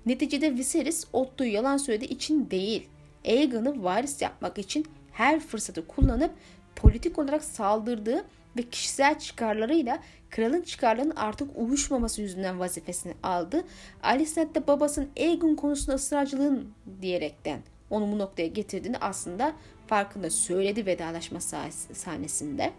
[0.05, 2.87] Neticede Viserys Otto'yu yalan söylediği için değil,
[3.25, 6.31] Aegon'u varis yapmak için her fırsatı kullanıp
[6.77, 8.25] politik olarak saldırdığı
[8.57, 13.63] ve kişisel çıkarlarıyla kralın çıkarlarının artık uyuşmaması yüzünden vazifesini aldı.
[14.03, 16.69] Alicent de babasının Aegon konusunda ısrarcılığın
[17.01, 17.59] diyerekten
[17.89, 19.53] onu bu noktaya getirdiğini aslında
[19.87, 21.39] farkında söyledi vedalaşma
[21.93, 22.71] sahnesinde.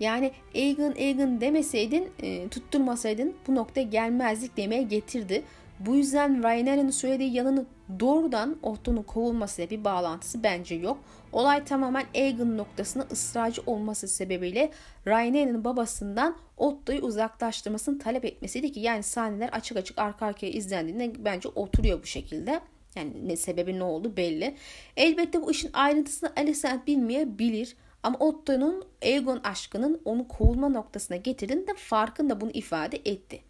[0.00, 5.42] Yani Egan Egan demeseydin, e, tutturmasaydın bu noktaya gelmezdik demeye getirdi.
[5.80, 7.66] Bu yüzden Rhaenyra'nın söylediği yanını
[8.00, 10.98] doğrudan Otto'nun kovulmasıyla bir bağlantısı bence yok.
[11.32, 14.70] Olay tamamen Aegon noktasına ısrarcı olması sebebiyle
[15.06, 21.48] Rhaenyra'nın babasından Otto'yu uzaklaştırmasını talep etmesiydi ki yani sahneler açık açık arka arkaya izlendiğinde bence
[21.48, 22.60] oturuyor bu şekilde.
[22.96, 24.54] Yani ne sebebi ne oldu belli.
[24.96, 27.76] Elbette bu işin ayrıntısını Alicent bilmeyebilir.
[28.02, 33.40] Ama Otto'nun Aegon aşkının onu kovulma noktasına getirdiğinde farkında bunu ifade etti.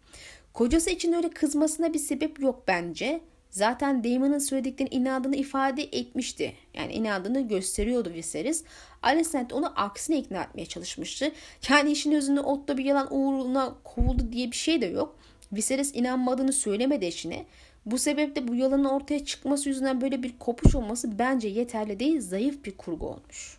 [0.55, 3.21] Kocası için öyle kızmasına bir sebep yok bence.
[3.49, 6.53] Zaten Damon'ın söylediklerine inandığını ifade etmişti.
[6.73, 8.63] Yani inandığını gösteriyordu Viserys.
[9.01, 11.31] Alicent onu aksine ikna etmeye çalışmıştı.
[11.69, 15.15] Yani işin özünde Otto bir yalan uğruna kovuldu diye bir şey de yok.
[15.53, 17.45] Viserys inanmadığını söylemedi eşine.
[17.85, 22.65] Bu sebeple bu yalanın ortaya çıkması yüzünden böyle bir kopuş olması bence yeterli değil, zayıf
[22.65, 23.57] bir kurgu olmuş.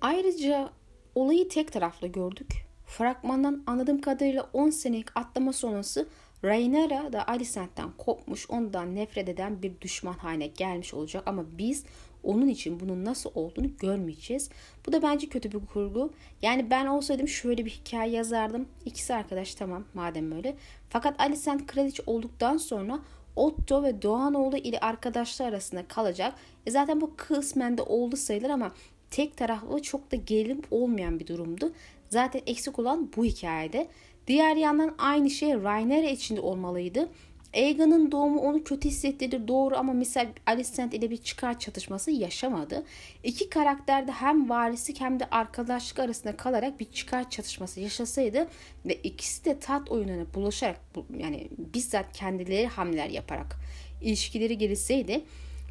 [0.00, 0.70] Ayrıca
[1.14, 2.69] olayı tek taraflı gördük.
[2.90, 6.08] Fragmandan anladığım kadarıyla 10 senelik atlama sonrası
[6.44, 11.84] Rhaenyra da Alicent'ten kopmuş, ondan nefret eden bir düşman haline gelmiş olacak ama biz
[12.22, 14.50] onun için bunun nasıl olduğunu görmeyeceğiz.
[14.86, 16.10] Bu da bence kötü bir kurgu.
[16.42, 18.68] Yani ben olsaydım şöyle bir hikaye yazardım.
[18.84, 20.56] İkisi arkadaş tamam madem öyle.
[20.88, 23.00] Fakat Alicent kraliçe olduktan sonra
[23.36, 26.34] Otto ve Doğanoğlu ile arkadaşlar arasında kalacak.
[26.66, 28.72] E zaten bu kısmen de oldu sayılır ama
[29.10, 31.72] tek taraflı çok da gerilim olmayan bir durumdu.
[32.10, 33.88] Zaten eksik olan bu hikayede.
[34.26, 37.08] Diğer yandan aynı şey Rainer içinde olmalıydı.
[37.54, 42.84] Aegon'un doğumu onu kötü hissettirdi doğru ama misal Alicent ile bir çıkar çatışması yaşamadı.
[43.24, 48.48] İki karakter de hem varislik hem de arkadaşlık arasında kalarak bir çıkar çatışması yaşasaydı
[48.86, 50.80] ve ikisi de tat oyununa bulaşarak
[51.18, 53.56] yani bizzat kendileri hamleler yaparak
[54.02, 55.24] ilişkileri gelişseydi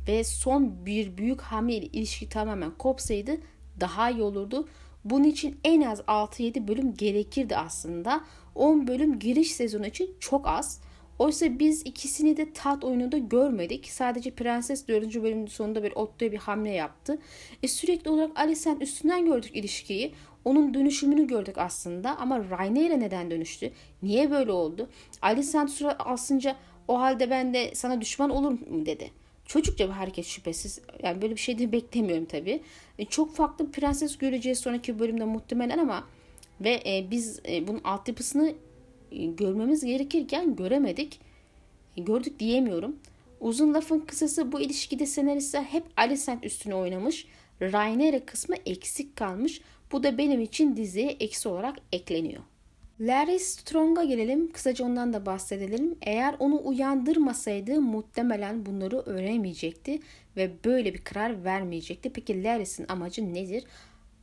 [0.08, 3.38] ve son bir büyük hamle ile ilişki tamamen kopsaydı
[3.80, 4.67] daha iyi olurdu.
[5.06, 8.22] Bunun için en az 6-7 bölüm gerekirdi aslında.
[8.56, 10.82] 10 bölüm giriş sezonu için çok az.
[11.20, 13.92] Oysa biz ikisini de tat oyununda görmedik.
[13.92, 15.24] Sadece Prenses 4.
[15.24, 17.20] bölümün sonunda bir Otto'ya bir hamle yaptı.
[17.64, 20.14] E sürekli olarak Alicent üstünden gördük ilişkiyi.
[20.46, 23.72] onun dönüşümünü gördük aslında ama Rhaenyra neden dönüştü?
[24.04, 24.90] Niye böyle oldu?
[25.22, 26.56] Alicent surat asınca
[26.88, 29.12] o halde ben de sana düşman olur mu dedi.
[29.50, 30.80] Çocukça bir hareket şüphesiz.
[31.04, 32.62] Yani böyle bir şey de beklemiyorum tabii.
[33.00, 36.08] E, çok farklı prenses göreceğiz sonraki bölümde muhtemelen ama
[36.62, 38.54] ve e, biz e, bunun altyapısını
[39.12, 41.20] e, görmemiz gerekirken göremedik.
[41.98, 42.96] E, gördük diyemiyorum.
[43.40, 47.28] Uzun lafın kısası bu ilişkide senaristler hep Alicent üstüne oynamış.
[47.62, 49.62] Rhaenyra kısmı eksik kalmış.
[49.92, 52.44] Bu da benim için diziye eksi olarak ekleniyor.
[53.00, 54.52] Larry Strong'a gelelim.
[54.52, 55.96] Kısaca ondan da bahsedelim.
[56.02, 60.00] Eğer onu uyandırmasaydı muhtemelen bunları öğrenemeyecekti
[60.38, 62.14] ve böyle bir karar vermeyecekti.
[62.14, 63.64] Peki Larry'sin amacı nedir?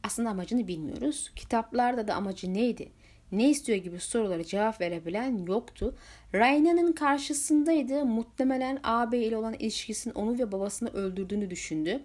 [0.02, 1.32] Aslında amacını bilmiyoruz.
[1.36, 2.88] Kitaplarda da amacı neydi?
[3.32, 5.96] Ne istiyor gibi sorulara cevap verebilen yoktu.
[6.34, 8.04] Rayna'nın karşısındaydı.
[8.04, 12.02] Muhtemelen ağabey ile olan ilişkisinin onu ve babasını öldürdüğünü düşündü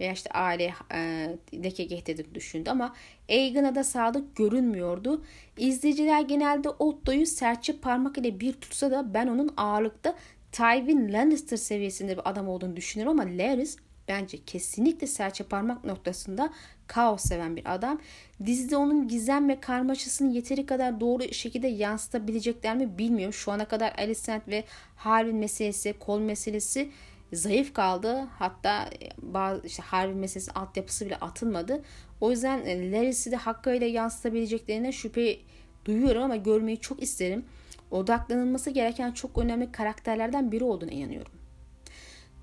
[0.00, 2.94] veya işte aile e, leke getirdiğini düşündü ama
[3.28, 5.24] Aegon'a da sadık görünmüyordu.
[5.56, 10.14] İzleyiciler genelde Otto'yu serçe parmak ile bir tutsa da ben onun ağırlıkta
[10.52, 13.76] Tywin Lannister seviyesinde bir adam olduğunu düşünüyorum ama Larys
[14.08, 16.52] bence kesinlikle serçe parmak noktasında
[16.86, 18.00] kaos seven bir adam.
[18.46, 23.32] Dizide onun gizem ve karmaşasını yeteri kadar doğru şekilde yansıtabilecekler mi bilmiyorum.
[23.32, 24.64] Şu ana kadar Alicent ve
[24.96, 26.90] Harwin meselesi, kol meselesi
[27.32, 28.28] zayıf kaldı.
[28.38, 31.82] Hatta e, bazı işte Harvey meselesi altyapısı bile atılmadı.
[32.20, 35.38] O yüzden e, Larry'si de hakkıyla yansıtabileceklerine şüphe
[35.84, 37.44] duyuyorum ama görmeyi çok isterim.
[37.90, 41.32] Odaklanılması gereken çok önemli karakterlerden biri olduğunu inanıyorum.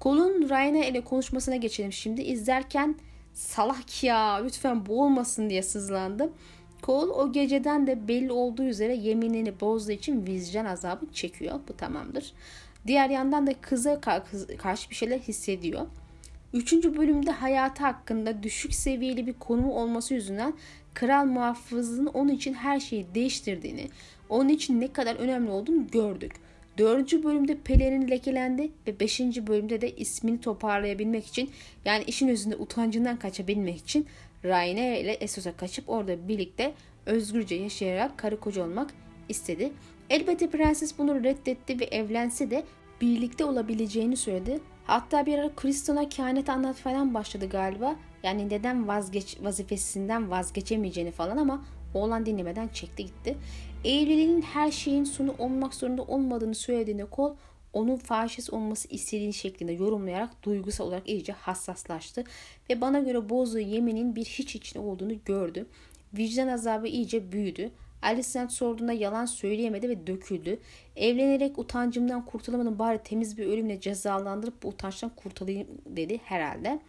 [0.02, 2.21] Cole'un Ryan'a ile konuşmasına geçelim şimdi.
[2.21, 2.95] İzlerken
[3.34, 6.32] salak ya lütfen bu olmasın diye sızlandım.
[6.86, 11.60] Cole o geceden de belli olduğu üzere yeminini bozduğu için vicdan azabı çekiyor.
[11.67, 12.34] Bu tamamdır.
[12.88, 14.02] Diğer yandan da kıza
[14.58, 15.88] karşı bir şeyler hissediyor.
[16.54, 20.54] Üçüncü bölümde hayatı hakkında düşük seviyeli bir konumu olması yüzünden
[20.93, 23.89] kral muhafızının onun için her şeyi değiştirdiğini,
[24.30, 26.32] onun için ne kadar önemli olduğunu gördük.
[26.78, 31.50] Dördüncü bölümde pelerin lekelendi ve beşinci bölümde de ismini toparlayabilmek için
[31.86, 34.08] yani işin özünde utancından kaçabilmek için
[34.45, 36.74] Rhaenyra ile Essos'a kaçıp orada birlikte
[37.06, 38.93] özgürce yaşayarak karı koca olmak
[39.30, 39.71] istedi.
[40.10, 42.63] Elbette prenses bunu reddetti ve evlense de
[43.02, 44.60] birlikte olabileceğini söyledi.
[44.86, 47.96] Hatta bir ara Kriston'a kehanet anlat falan başladı galiba.
[48.24, 53.38] Yani neden vazgeç vazifesinden vazgeçemeyeceğini falan ama oğlan dinlemeden çekti gitti.
[53.86, 57.36] Evliliğin her şeyin sonu olmak zorunda olmadığını söylediğinde Kol
[57.74, 62.24] onun faşist olması istediğini şeklinde yorumlayarak duygusal olarak iyice hassaslaştı
[62.70, 65.68] ve bana göre bozduğu yeminin bir hiç için olduğunu gördü.
[66.13, 67.72] Vicdan azabı iyice büyüdü.
[68.01, 70.60] Alicent sorduğunda yalan söyleyemedi ve döküldü.
[70.95, 76.79] Evlenerek utancımdan kurtulamadım bari temiz bir ölümle cezalandırıp bu utançtan kurtulayım dedi herhalde.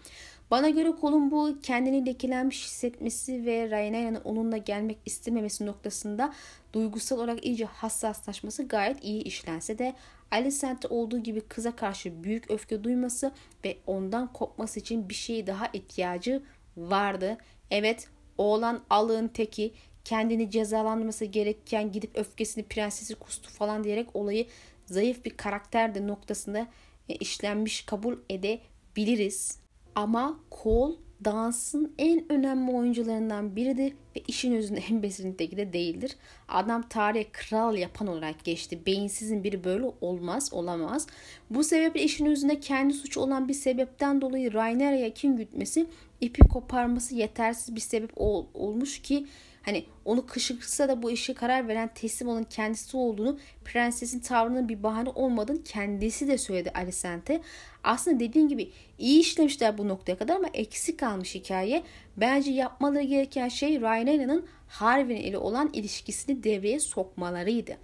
[0.51, 6.33] Bana göre kolun bu kendini lekelenmiş hissetmesi ve Rhaenyra'nın onunla gelmek istememesi noktasında
[6.73, 9.95] duygusal olarak iyice hassaslaşması gayet iyi işlense de
[10.31, 13.33] Alicent'te olduğu gibi kıza karşı büyük öfke duyması
[13.65, 16.43] ve ondan kopması için bir şey daha ihtiyacı
[16.77, 17.39] vardı.
[17.71, 19.73] Evet oğlan alığın teki
[20.07, 24.47] kendini cezalandırması gerekirken gidip öfkesini prensesi kustu falan diyerek olayı
[24.87, 26.67] zayıf bir karakterdi noktasında
[27.09, 29.59] e, işlenmiş kabul edebiliriz.
[29.95, 36.17] Ama Cole dansın en önemli oyuncularından biridir ve işin özünde en besinindeki de değildir.
[36.49, 38.87] Adam tarihe kral yapan olarak geçti.
[38.87, 41.07] Beyinsizin biri böyle olmaz, olamaz.
[41.51, 45.87] Bu sebeple işin özünde kendi suçu olan bir sebepten dolayı Rainera'ya kin gütmesi,
[46.21, 49.27] ipi koparması yetersiz bir sebep ol, olmuş ki
[49.67, 54.83] Hani onu kışkırtsa da bu işe karar veren teslim olan kendisi olduğunu prensesin tavrının bir
[54.83, 57.41] bahane olmadığını kendisi de söyledi Alicent'e.
[57.85, 61.83] Aslında dediğim gibi iyi işlemişler bu noktaya kadar ama eksik kalmış hikaye.
[62.17, 67.77] Bence yapmaları gereken şey Rhaenyra'nın Harwin ile olan ilişkisini devreye sokmalarıydı.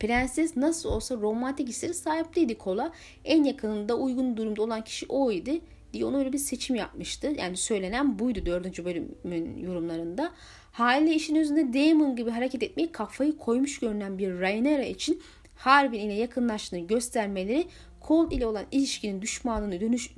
[0.00, 2.92] Prenses nasıl olsa romantik hisleri sahipliydi Kola.
[3.24, 5.50] En yakınında uygun durumda olan kişi oydu
[5.92, 7.34] diye ona öyle bir seçim yapmıştı.
[7.38, 10.32] Yani söylenen buydu dördüncü bölümün yorumlarında.
[10.72, 15.22] Haliyle işin özünde Damon gibi hareket etmeyi kafayı koymuş görünen bir Rhaenyra için
[15.56, 17.66] Harbin ile yakınlaştığını göstermeleri
[18.08, 20.10] Cold ile olan ilişkinin düşmanlığını dönüş,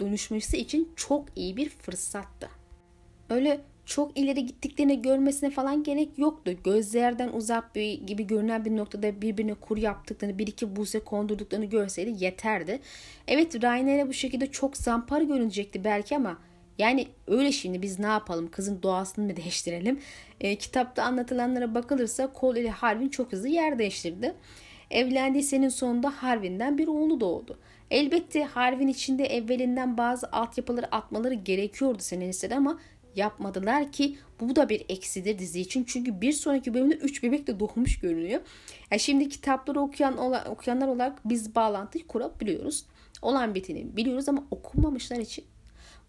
[0.00, 2.48] dönüşmesi için çok iyi bir fırsattı.
[3.30, 6.52] Öyle çok ileri gittiklerini görmesine falan gerek yoktu.
[6.64, 12.24] Gözlerden uzak bir gibi görünen bir noktada birbirine kur yaptıklarını, bir iki buze kondurduklarını görseydi
[12.24, 12.80] yeterdi.
[13.28, 16.38] Evet Rainer'e bu şekilde çok zampar görünecekti belki ama
[16.80, 20.00] yani öyle şimdi biz ne yapalım kızın doğasını mı değiştirelim?
[20.40, 24.34] E, kitapta anlatılanlara bakılırsa Cole ile Harvin çok hızlı yer değiştirdi.
[24.90, 27.58] Evlendiği senin sonunda Harvin'den bir oğlu doğdu.
[27.90, 32.80] Elbette Harvin içinde evvelinden bazı altyapıları atmaları gerekiyordu senaristler ama
[33.16, 35.84] yapmadılar ki bu da bir eksidir dizi için.
[35.84, 38.40] Çünkü bir sonraki bölümde 3 bebek de doğmuş görünüyor.
[38.90, 42.84] Yani şimdi kitapları okuyan okuyanlar olarak biz bağlantıyı kurabiliyoruz.
[43.22, 45.44] Olan biteni biliyoruz ama okunmamışlar için.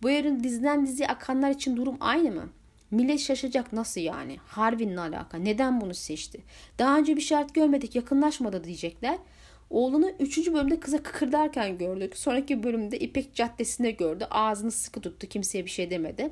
[0.02, 2.50] Bu yarın diziden diziye akanlar için durum aynı mı?
[2.92, 4.38] Millet şaşacak nasıl yani?
[4.48, 5.38] Harvin'le alaka.
[5.38, 6.42] Neden bunu seçti?
[6.80, 9.18] Daha önce bir şart görmedik yakınlaşmadı diyecekler.
[9.72, 10.54] Oğlunu 3.
[10.54, 12.18] bölümde kıza kıkırdarken gördük.
[12.18, 14.28] Sonraki bölümde İpek Caddesi'nde gördü.
[14.32, 15.28] Ağzını sıkı tuttu.
[15.28, 16.32] Kimseye bir şey demedi.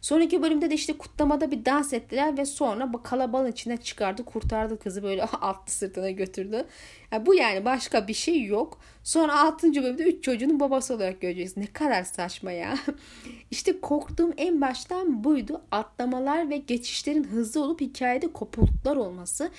[0.00, 4.24] Sonraki bölümde de işte kutlamada bir dans ettiler ve sonra kalabalığın içine çıkardı.
[4.24, 6.66] Kurtardı kızı böyle altı sırtına götürdü.
[7.12, 8.80] Yani bu yani başka bir şey yok.
[9.04, 9.74] Sonra 6.
[9.74, 11.56] bölümde 3 çocuğunun babası olarak göreceğiz.
[11.56, 12.78] Ne kadar saçma ya.
[13.50, 15.62] İşte korktuğum en baştan buydu.
[15.70, 19.50] Atlamalar ve geçişlerin hızlı olup hikayede kopukluklar olması.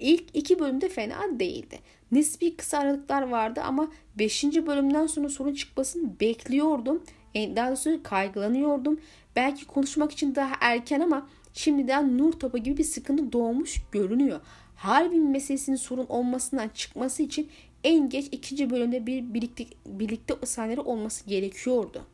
[0.00, 1.78] İlk iki bölümde fena değildi.
[2.12, 4.44] Nispi kısa aralıklar vardı ama 5.
[4.44, 7.02] bölümden sonra sorun çıkmasını bekliyordum.
[7.34, 9.00] E, daha doğrusu kaygılanıyordum.
[9.36, 14.40] Belki konuşmak için daha erken ama şimdiden nur topu gibi bir sıkıntı doğmuş görünüyor.
[14.76, 17.48] Harbin meselesinin sorun olmasından çıkması için
[17.84, 22.04] en geç ikinci bölümde bir birlikte, birlikte sahneleri olması gerekiyordu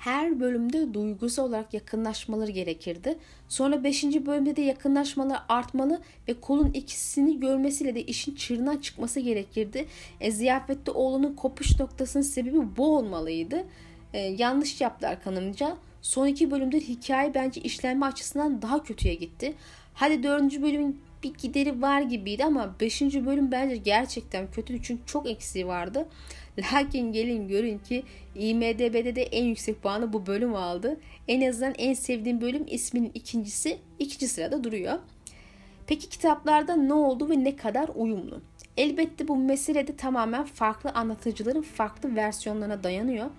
[0.00, 3.18] her bölümde duygusal olarak yakınlaşmaları gerekirdi.
[3.48, 4.04] Sonra 5.
[4.04, 9.86] bölümde de yakınlaşmalar artmalı ve kolun ikisini görmesiyle de işin çığırına çıkması gerekirdi.
[10.20, 13.64] E, ziyafette oğlunun kopuş noktasının sebebi bu olmalıydı.
[14.12, 15.76] E, yanlış yaptılar kanımca.
[16.02, 19.54] Son iki bölümde hikaye bence işlenme açısından daha kötüye gitti.
[19.94, 25.30] Hadi dördüncü bölümün bir gideri var gibiydi ama beşinci bölüm bence gerçekten kötüydü çünkü çok
[25.30, 26.08] eksiği vardı.
[26.58, 28.02] Lakin gelin görün ki
[28.34, 31.00] IMDB'de de en yüksek puanı bu bölüm aldı.
[31.28, 34.98] En azından en sevdiğim bölüm isminin ikincisi ikinci sırada duruyor.
[35.86, 38.40] Peki kitaplarda ne oldu ve ne kadar uyumlu?
[38.76, 43.30] Elbette bu mesele de tamamen farklı anlatıcıların farklı versiyonlarına dayanıyor.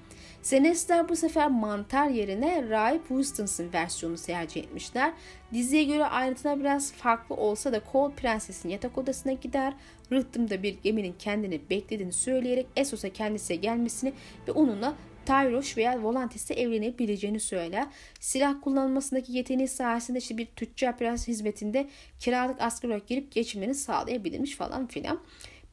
[0.42, 5.14] Senestler bu sefer mantar yerine Rahip Winston's'ın versiyonunu tercih etmişler.
[5.54, 9.74] Diziye göre ayrıntılar biraz farklı olsa da Cole prensesin yatak odasına gider.
[10.12, 14.14] Rıhtım da bir geminin kendini beklediğini söyleyerek Essos'a kendisine gelmesini
[14.48, 14.96] ve onunla
[15.26, 17.88] Tyrosh veya Volantis'te evlenebileceğini söyler.
[18.20, 21.88] Silah kullanmasındaki yeteneği sayesinde işte bir tüccar prens hizmetinde
[22.20, 25.20] kiralık asker olarak girip geçimlerini sağlayabilmiş falan filan.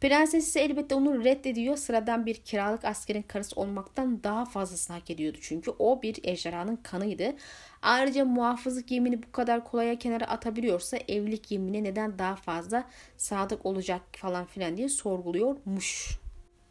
[0.00, 1.76] Prenses ise elbette onu reddediyor.
[1.76, 5.38] Sıradan bir kiralık askerin karısı olmaktan daha fazlasını hak ediyordu.
[5.40, 7.34] Çünkü o bir ejderhanın kanıydı.
[7.82, 12.84] Ayrıca muhafızlık yemini bu kadar kolaya kenara atabiliyorsa evlilik yemini neden daha fazla
[13.16, 16.18] sadık olacak falan filan diye sorguluyormuş.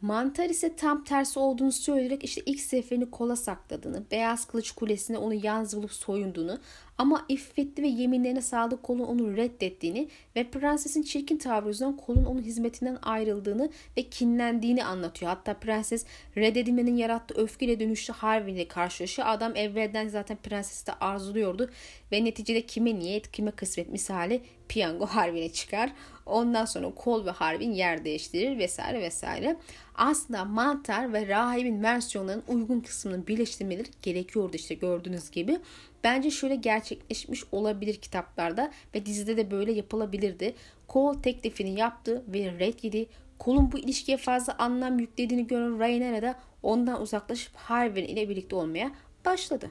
[0.00, 5.34] Mantar ise tam tersi olduğunu söyleyerek işte ilk seferini kola sakladığını, Beyaz Kılıç Kulesi'ne onu
[5.34, 6.58] yalnız bulup soyunduğunu
[6.98, 12.42] ama iffetli ve yeminlerine sadık kolun onu reddettiğini ve prensesin çirkin tavrı yüzünden kolun onun
[12.42, 15.30] hizmetinden ayrıldığını ve kinlendiğini anlatıyor.
[15.30, 16.04] Hatta prenses
[16.36, 19.28] reddedilmenin yarattığı öfkeyle dönüşlü Harvey ile karşılaşıyor.
[19.28, 21.70] Adam evvelden zaten prensesi de arzuluyordu
[22.12, 25.92] ve neticede kime niyet kime kısmet misali piyango Harvey'ne çıkar.
[26.26, 29.56] Ondan sonra kol ve Harvin yer değiştirir vesaire vesaire.
[29.94, 35.58] Aslında mantar ve rahibin versiyonlarının uygun kısmının birleştirmeleri gerekiyordu işte gördüğünüz gibi.
[36.04, 40.54] Bence şöyle gerçekleşmiş olabilir kitaplarda ve dizide de böyle yapılabilirdi.
[40.88, 43.06] Cole teklifini yaptı ve red yedi.
[43.40, 48.90] Cole'un bu ilişkiye fazla anlam yüklediğini gören Rhaenyra da ondan uzaklaşıp Harvin ile birlikte olmaya
[49.24, 49.70] başladı.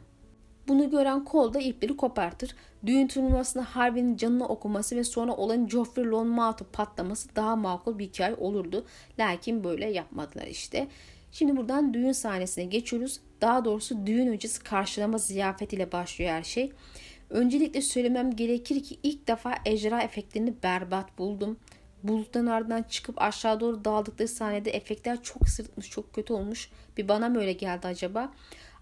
[0.68, 2.56] Bunu gören Cole da ipleri kopartır.
[2.86, 8.36] Düğün turnuvasında Harvey'nin canını okuması ve sonra olan Joffrey Lonmouth'u patlaması daha makul bir hikaye
[8.36, 8.86] olurdu.
[9.20, 10.88] Lakin böyle yapmadılar işte.
[11.32, 13.20] Şimdi buradan düğün sahnesine geçiyoruz.
[13.42, 16.72] Daha doğrusu düğün öncesi karşılama ziyafetiyle başlıyor her şey.
[17.30, 21.58] Öncelikle söylemem gerekir ki ilk defa ejderha efektlerini berbat buldum.
[22.04, 26.70] Buluttan ardından çıkıp aşağı doğru dağıldıkları sahnede efektler çok sırıtmış, çok kötü olmuş.
[26.98, 28.34] Bir bana mı öyle geldi acaba?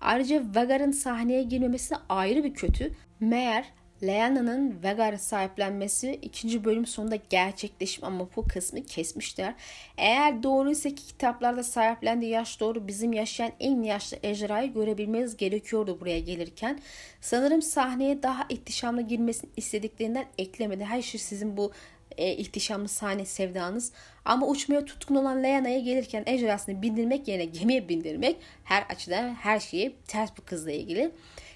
[0.06, 2.92] Ayrıca Vagar'ın sahneye girmemesi ayrı bir kötü.
[3.20, 3.66] Meğer
[4.04, 9.54] Leanna'nın Vegar'ı sahiplenmesi ikinci bölüm sonunda gerçekleşmiş ama bu kısmı kesmişler.
[9.98, 16.20] Eğer doğruysa ki kitaplarda sahiplendiği yaş doğru bizim yaşayan en yaşlı ejderhayı görebilmeniz gerekiyordu buraya
[16.20, 16.80] gelirken.
[17.22, 20.86] Sanırım sahneye daha ihtişamlı girmesini istediklerinden eklemedi.
[20.86, 21.72] Her şey sizin bu
[22.18, 23.92] e, ihtişamlı sahne sevdanız.
[24.26, 29.96] Ama uçmaya tutkun olan Leana'ya gelirken ejderhasını bindirmek yerine gemiye bindirmek her açıdan her şeyi
[30.08, 31.12] ters bu kızla ilgili.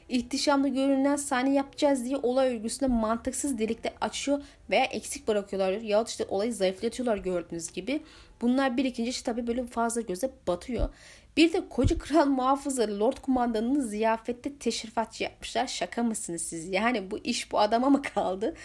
[0.10, 6.26] İhtişamlı görünen sahne yapacağız diye olay örgüsünde mantıksız delikler açıyor veya eksik bırakıyorlar yahut işte
[6.30, 8.02] olayı zayıflatıyorlar gördüğünüz gibi.
[8.42, 10.90] Bunlar birikince işte tabii böyle fazla göze batıyor.
[11.38, 15.68] Bir de koca kral muhafızları Lord kumandanını ziyafette teşrifatçı yapmışlar.
[15.68, 16.70] Şaka mısınız siz?
[16.70, 18.56] Yani bu iş bu adama mı kaldı?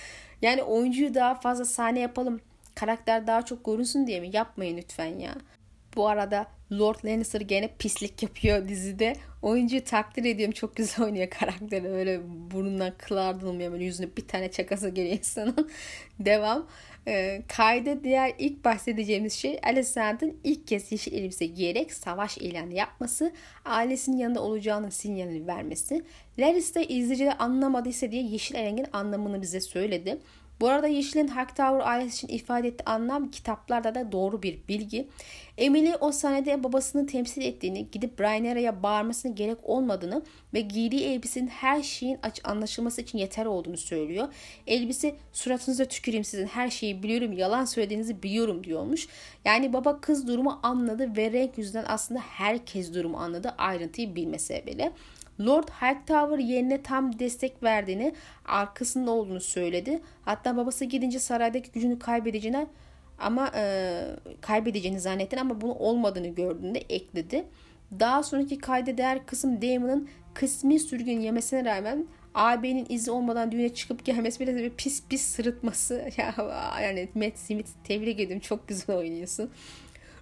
[0.45, 2.40] Yani oyuncuyu daha fazla sahne yapalım.
[2.74, 4.30] Karakter daha çok görünsün diye mi?
[4.32, 5.34] Yapmayın lütfen ya.
[5.97, 9.12] Bu arada Lord Lannister gene pislik yapıyor dizide.
[9.42, 10.53] Oyuncuyu takdir ediyorum.
[10.53, 11.88] Çok güzel oynuyor karakteri.
[11.88, 12.20] Öyle
[12.51, 13.72] burnundan kıl ardılmıyor.
[13.72, 15.70] Böyle yüzüne bir tane çakası geliyor insanın.
[16.18, 16.66] Devam.
[17.09, 23.32] E, kayda diğer ilk bahsedeceğimiz şey Alicent'ın ilk kez yeşil elbise giyerek savaş ilanı yapması,
[23.64, 26.02] ailesinin yanında olacağının sinyalini vermesi.
[26.38, 30.18] Larys de izleyiciler anlamadıysa diye yeşil rengin anlamını bize söyledi.
[30.61, 35.09] Bu arada Yeşil'in Hightower ailesi için ifade ettiği anlam kitaplarda da doğru bir bilgi.
[35.59, 40.22] Emily o sahnede babasını temsil ettiğini, gidip Rhaenyra'ya bağırmasına gerek olmadığını
[40.55, 44.28] ve giydiği elbisenin her şeyin anlaşılması için yeter olduğunu söylüyor.
[44.66, 49.09] Elbise suratınıza tüküreyim sizin her şeyi biliyorum, yalan söylediğinizi biliyorum diyormuş.
[49.44, 54.92] Yani baba kız durumu anladı ve renk yüzünden aslında herkes durumu anladı ayrıntıyı bilmese bile.
[55.41, 58.12] Lord Hightower yerine tam destek verdiğini,
[58.45, 60.01] arkasında olduğunu söyledi.
[60.22, 62.66] Hatta babası gidince saraydaki gücünü kaybedeceğine
[63.18, 64.03] ama e,
[64.41, 67.45] kaybedeceğini zannettin ama bunu olmadığını gördüğünde ekledi.
[68.01, 74.05] Daha sonraki kayda değer kısım Damon'ın kısmi sürgün yemesine rağmen AB'nin izi olmadan düğüne çıkıp
[74.05, 76.09] gelmesi biraz bir pis pis sırıtması.
[76.16, 76.35] Ya
[76.82, 79.51] yani Matt Smith tebrik ediyorum çok güzel oynuyorsun.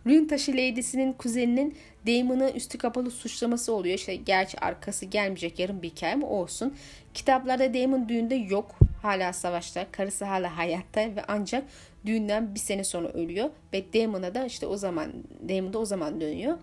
[0.07, 1.76] Rün taşı Lady'sinin kuzeninin
[2.07, 3.94] Damon'ı üstü kapalı suçlaması oluyor.
[3.94, 6.74] İşte gerçi arkası gelmeyecek yarım bir hikaye mi olsun.
[7.14, 8.74] Kitaplarda Damon düğünde yok.
[9.03, 9.86] Hala savaşta.
[9.92, 11.64] Karısı hala hayatta ve ancak
[12.07, 13.50] düğünden bir sene sonra ölüyor.
[13.72, 15.12] Ve Damon'a da işte o zaman
[15.48, 16.59] Damon da o zaman dönüyor.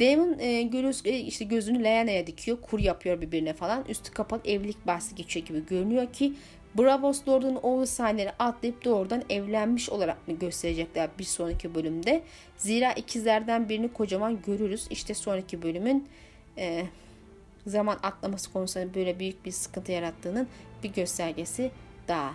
[0.00, 2.58] Damon e, göz, e, işte gözünü Leyana'ya dikiyor.
[2.62, 3.84] Kur yapıyor birbirine falan.
[3.88, 6.32] Üstü kapalı evlilik bahsi geçiyor gibi görünüyor ki
[6.78, 12.22] Bravos Lord'un oğlu sahneleri atlayıp doğrudan evlenmiş olarak mı gösterecekler bir sonraki bölümde?
[12.56, 14.86] Zira ikizlerden birini kocaman görürüz.
[14.90, 16.08] İşte sonraki bölümün
[16.58, 16.86] e,
[17.66, 20.48] zaman atlaması konusunda böyle büyük bir sıkıntı yarattığının
[20.82, 21.70] bir göstergesi
[22.08, 22.34] daha.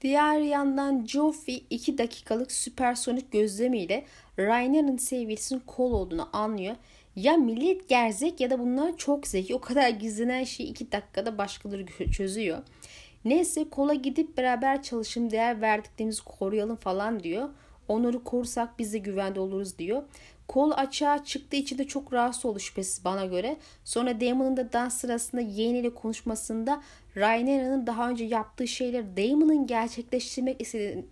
[0.00, 4.04] Diğer yandan Joffrey 2 dakikalık süpersonik gözlemiyle
[4.38, 6.76] Rhaenyra'nın sevgilisinin kol olduğunu anlıyor.
[7.16, 9.54] Ya millet gerzek ya da bunlar çok zeki.
[9.54, 12.58] O kadar gizlenen şeyi 2 dakikada başkaları çözüyor.
[13.24, 17.48] Neyse kola gidip beraber çalışım değer verdiklerimizi koruyalım falan diyor.
[17.88, 20.02] Onları korursak biz de güvende oluruz diyor.
[20.48, 23.56] Kol açığa çıktığı için de çok rahatsız oldu şüphesiz bana göre.
[23.84, 26.82] Sonra Damon'ın da dans sırasında yeğeniyle konuşmasında
[27.16, 30.60] Rhaenyra'nın daha önce yaptığı şeyler Damon'ın gerçekleştirmek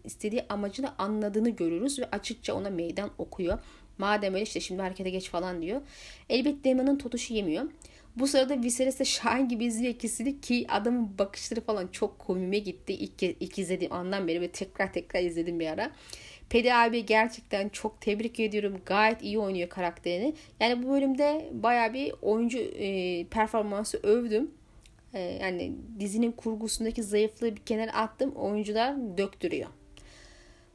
[0.04, 3.58] istediği amacını anladığını görürüz ve açıkça ona meydan okuyor.
[3.98, 5.80] Madem öyle işte şimdi harekete geç falan diyor.
[6.28, 7.64] Elbette Damon'ın totuşu yemiyor.
[8.16, 12.92] Bu sırada Viserys de Şahin gibi izliyor ikisini ki adamın bakışları falan çok komime gitti.
[12.92, 15.90] İlk, ilk izlediğim andan beri ve tekrar tekrar izledim bir ara.
[16.50, 18.80] Pedi abi gerçekten çok tebrik ediyorum.
[18.86, 20.34] Gayet iyi oynuyor karakterini.
[20.60, 24.50] Yani bu bölümde baya bir oyuncu e, performansı övdüm.
[25.14, 28.32] E, yani dizinin kurgusundaki zayıflığı bir kenara attım.
[28.32, 29.68] Oyuncular döktürüyor.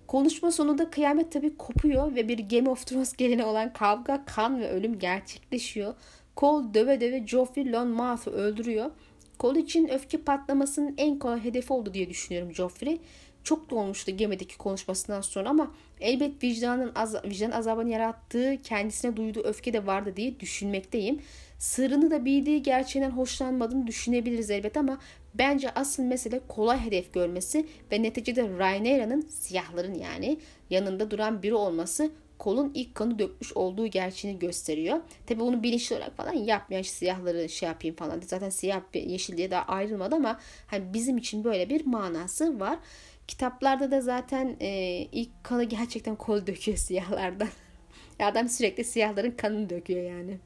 [0.07, 4.69] Konuşma sonunda kıyamet tabii kopuyor ve bir Game of Thrones geleni olan kavga, kan ve
[4.69, 5.93] ölüm gerçekleşiyor.
[6.37, 8.91] Cole döve döve Joffrey Lonmouth'u öldürüyor.
[9.39, 13.01] Cole için öfke patlamasının en kolay hedefi oldu diye düşünüyorum Joffrey.
[13.43, 19.73] Çok doğmuştu gemideki konuşmasından sonra ama elbet vicdanın az, vicdan azabını yarattığı kendisine duyduğu öfke
[19.73, 21.21] de vardı diye düşünmekteyim.
[21.59, 24.99] Sırrını da bildiği gerçeğinden hoşlanmadığını düşünebiliriz elbet ama
[25.33, 30.37] bence asıl mesele kolay hedef görmesi ve neticede Rhaenyra'nın siyahların yani
[30.69, 34.99] yanında duran biri olması kolun ilk kanı dökmüş olduğu gerçeğini gösteriyor.
[35.25, 36.83] Tabi bunu bilinçli olarak falan yapmıyor.
[36.83, 38.21] İşte siyahları şey yapayım falan.
[38.27, 42.79] Zaten siyah yeşil diye daha ayrılmadı ama hani bizim için böyle bir manası var.
[43.27, 44.69] Kitaplarda da zaten e,
[45.11, 47.47] ilk kanı gerçekten kol döküyor siyahlardan.
[48.19, 50.37] Adam sürekli siyahların kanını döküyor yani.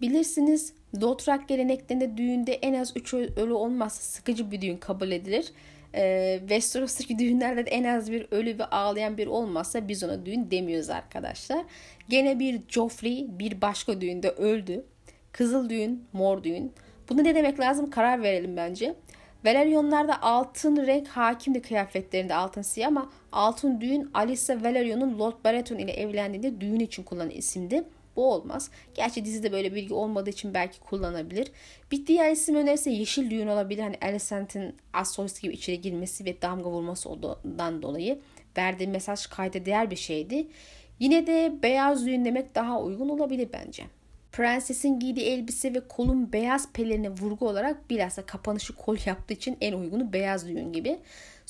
[0.00, 5.52] Bilirsiniz Dothraki geleneklerinde düğünde en az 3 ölü olmazsa sıkıcı bir düğün kabul edilir.
[5.94, 10.50] Ee, Westeros'taki düğünlerde de en az bir ölü ve ağlayan bir olmazsa biz ona düğün
[10.50, 11.64] demiyoruz arkadaşlar.
[12.08, 14.84] Gene bir Joffrey bir başka düğünde öldü.
[15.32, 16.72] Kızıl düğün, mor düğün.
[17.08, 18.94] Bunu ne demek lazım karar verelim bence.
[19.44, 25.92] Velaryonlarda altın renk hakimdi kıyafetlerinde altın siyah ama altın düğün Alissa Velaryon'un Lord Baratheon ile
[25.92, 27.84] evlendiğinde düğün için kullanılan isimdi.
[28.16, 28.70] Bu olmaz.
[28.94, 31.48] Gerçi dizide böyle bilgi olmadığı için belki kullanabilir.
[31.92, 33.82] Bir diğer isim önerirse yeşil düğün olabilir.
[33.82, 38.18] Hani Alicent'in Assolis gibi içeri girmesi ve damga vurması olduğundan dolayı
[38.56, 40.46] verdiği mesaj kayda değer bir şeydi.
[41.00, 43.84] Yine de beyaz düğün demek daha uygun olabilir bence.
[44.32, 49.72] Prensesin giydiği elbise ve kolun beyaz pelerine vurgu olarak bilhassa kapanışı kol yaptığı için en
[49.72, 50.98] uygunu beyaz düğün gibi.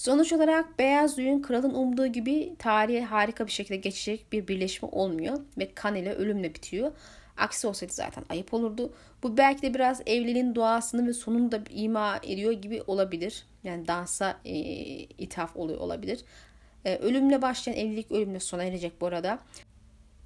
[0.02, 5.38] Sonuç olarak beyaz düğün kralın umduğu gibi tarihe harika bir şekilde geçecek bir birleşme olmuyor
[5.58, 6.92] ve kan ile ölümle bitiyor.
[7.36, 8.92] Aksi olsaydı zaten ayıp olurdu.
[9.22, 13.44] Bu belki de biraz evliliğin doğasını ve sonunu da ima ediyor gibi olabilir.
[13.64, 14.54] Yani dansa e,
[14.98, 16.20] ithaf oluyor olabilir.
[16.84, 19.38] E, ölümle başlayan evlilik ölümle sona erecek bu arada.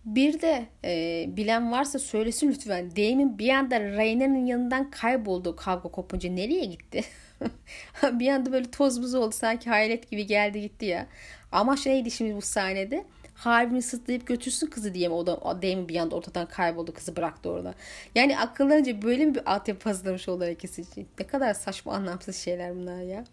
[0.05, 2.91] Bir de e, bilen varsa söylesin lütfen.
[2.97, 6.31] Damon bir anda Rainer'ın yanından kayboldu kavga kopunca.
[6.31, 7.05] Nereye gitti?
[8.13, 9.35] bir anda böyle toz buz oldu.
[9.35, 11.07] Sanki hayret gibi geldi gitti ya.
[11.53, 13.05] Ama neydi şimdi bu sahnede?
[13.35, 17.17] Harbi'ni sırtlayıp götürsün kızı diye mi o da o Damon bir anda ortadan kayboldu kızı
[17.17, 17.75] bıraktı orada.
[18.15, 21.09] Yani akıllarınca böyle mi bir altyapı hazırlamış oldular ikisi için?
[21.21, 23.25] Ne kadar saçma anlamsız şeyler bunlar ya.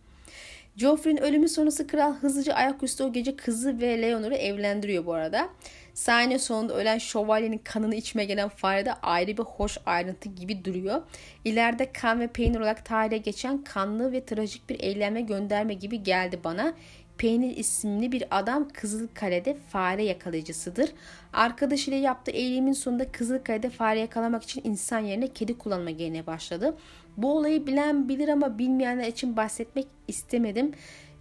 [0.78, 5.50] Joffrey'nin ölümü sonrası kral hızlıca ayaküstü o gece kızı ve Leonor'u evlendiriyor bu arada.
[5.94, 11.02] Sahne sonunda ölen şövalyenin kanını içmeye gelen fare de ayrı bir hoş ayrıntı gibi duruyor.
[11.46, 16.40] İleride kan ve peynir olarak tarihe geçen kanlı ve trajik bir eyleme gönderme gibi geldi
[16.44, 16.74] bana.
[17.18, 20.90] Peynir isimli bir adam Kızılkale'de fare yakalayıcısıdır.
[21.34, 26.76] Arkadaşıyla yaptığı eylemin sonunda Kızılkale'de fare yakalamak için insan yerine kedi kullanma gelmeye başladı.
[27.18, 30.72] Bu olayı bilen bilir ama bilmeyenler için bahsetmek istemedim.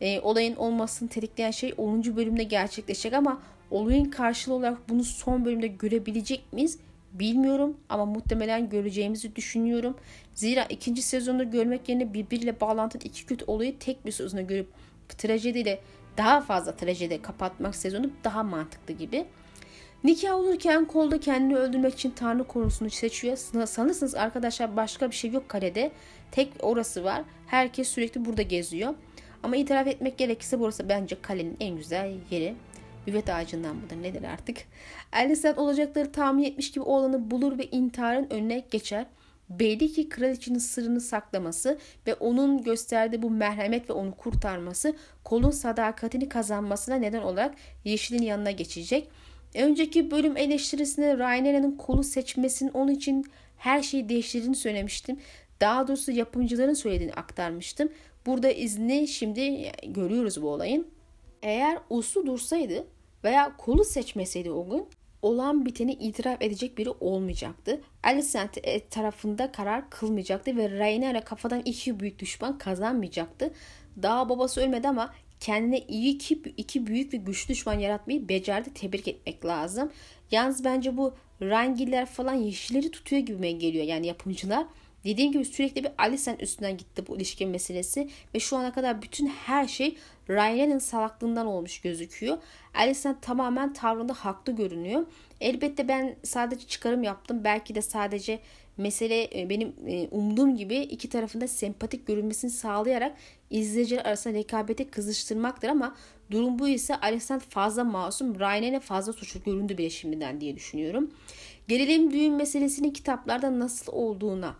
[0.00, 2.16] E, olayın olmasını tetikleyen şey 10.
[2.16, 3.42] bölümde gerçekleşecek ama
[3.72, 6.78] olayın karşılığı olarak bunu son bölümde görebilecek miyiz?
[7.12, 9.96] Bilmiyorum ama muhtemelen göreceğimizi düşünüyorum.
[10.34, 14.68] Zira ikinci sezonda görmek yerine birbiriyle bağlantılı iki kötü olayı tek bir sezonda görüp
[15.08, 15.80] trajediyle
[16.18, 19.24] daha fazla trajedi kapatmak sezonu daha mantıklı gibi.
[20.04, 23.36] Nikah olurken kolda kendini öldürmek için Tanrı konusunu seçiyor.
[23.66, 25.92] Sanırsınız arkadaşlar başka bir şey yok karede.
[26.30, 27.22] Tek orası var.
[27.46, 28.94] Herkes sürekli burada geziyor.
[29.42, 32.54] Ama itiraf etmek gerekirse burası bence kalenin en güzel yeri.
[33.06, 34.56] Üvet ağacından mıdır nedir artık.
[35.12, 39.06] Alicent olacakları tahmin etmiş gibi oğlanı bulur ve intiharın önüne geçer.
[39.50, 46.28] Belli ki kraliçenin sırrını saklaması ve onun gösterdiği bu merhamet ve onu kurtarması kolun sadakatini
[46.28, 49.08] kazanmasına neden olarak Yeşil'in yanına geçecek.
[49.54, 53.24] Önceki bölüm eleştirisinde Rainera'nın kolu seçmesinin onun için
[53.56, 55.20] her şeyi değiştirdiğini söylemiştim.
[55.60, 57.88] Daha doğrusu yapımcıların söylediğini aktarmıştım.
[58.26, 60.86] Burada izni şimdi görüyoruz bu olayın.
[61.42, 62.86] Eğer uslu dursaydı
[63.24, 64.86] veya kolu seçmeseydi o gün
[65.22, 67.80] olan biteni itiraf edecek biri olmayacaktı.
[68.02, 73.50] Alicent e, tarafında karar kılmayacaktı ve Rhaenyra kafadan iki büyük düşman kazanmayacaktı.
[74.02, 78.74] Daha babası ölmedi ama kendine iyi iki, iki büyük ve güçlü düşman yaratmayı becerdi.
[78.74, 79.92] Tebrik etmek lazım.
[80.30, 84.66] Yalnız bence bu Rangiller falan yeşilleri tutuyor gibime geliyor yani yapımcılar.
[85.04, 89.26] Dediğim gibi sürekli bir Alicent üstünden gitti bu ilişki meselesi ve şu ana kadar bütün
[89.26, 89.96] her şey
[90.30, 92.38] Ryan'ın salaklığından olmuş gözüküyor.
[92.74, 95.06] Alicent tamamen tavrında haklı görünüyor.
[95.40, 97.44] Elbette ben sadece çıkarım yaptım.
[97.44, 98.40] Belki de sadece
[98.76, 103.16] mesele e, benim e, umduğum gibi iki tarafında sempatik görünmesini sağlayarak
[103.50, 105.96] izleyiciler arasında rekabeti kızıştırmaktır ama
[106.30, 111.10] durum bu ise Alicent fazla masum, Ryan'e fazla suçlu göründü bile şimdiden diye düşünüyorum.
[111.68, 114.54] Gelelim düğün meselesinin kitaplarda nasıl olduğuna.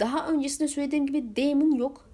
[0.00, 2.09] Daha öncesinde söylediğim gibi Damon yok.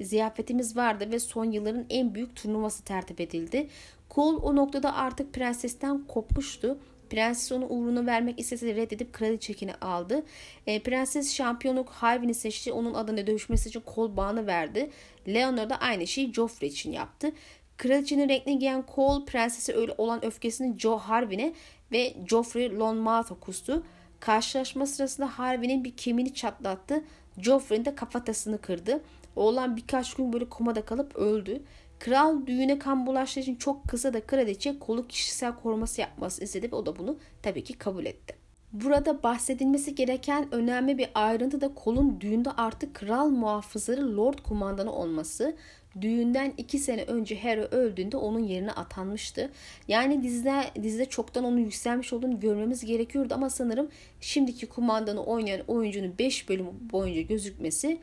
[0.00, 3.68] Ziyafetimiz vardı ve son yılların en büyük turnuvası tertip edildi.
[4.10, 6.78] Cole o noktada artık prensesten kopmuştu.
[7.10, 10.22] Prenses onu uğruna vermek istese de reddedip kraliçekini aldı.
[10.66, 12.72] E, prenses şampiyonluk Harvin'i seçti.
[12.72, 14.90] Onun adına dövüşmesi için kol bağını verdi.
[15.28, 17.32] Leonor da aynı şeyi Joffrey için yaptı.
[17.76, 21.52] Kraliçenin renkli giyen Cole prensese öyle olan öfkesini Joe Harvin'e
[21.92, 23.82] ve Joffrey Lonmouth'a kustu.
[24.20, 27.04] Karşılaşma sırasında Harvey'nin bir kemiğini çatlattı.
[27.38, 29.02] Joffrey'in de kafatasını kırdı.
[29.36, 31.62] Oğlan birkaç gün böyle komada kalıp öldü.
[31.98, 36.76] Kral düğüne kan bulaştığı için çok kısa da kraliçe kolu kişisel koruması yapması istedi ve
[36.76, 38.40] o da bunu tabii ki kabul etti.
[38.72, 45.56] Burada bahsedilmesi gereken önemli bir ayrıntı da kolun düğünde artık kral muhafızları Lord kumandanı olması.
[46.00, 49.50] Düğünden iki sene önce Harry öldüğünde onun yerine atanmıştı.
[49.88, 53.88] Yani dizide, dizide çoktan onun yükselmiş olduğunu görmemiz gerekiyordu ama sanırım
[54.20, 57.98] şimdiki kumandanı oynayan oyuncunun 5 bölüm boyunca gözükmesi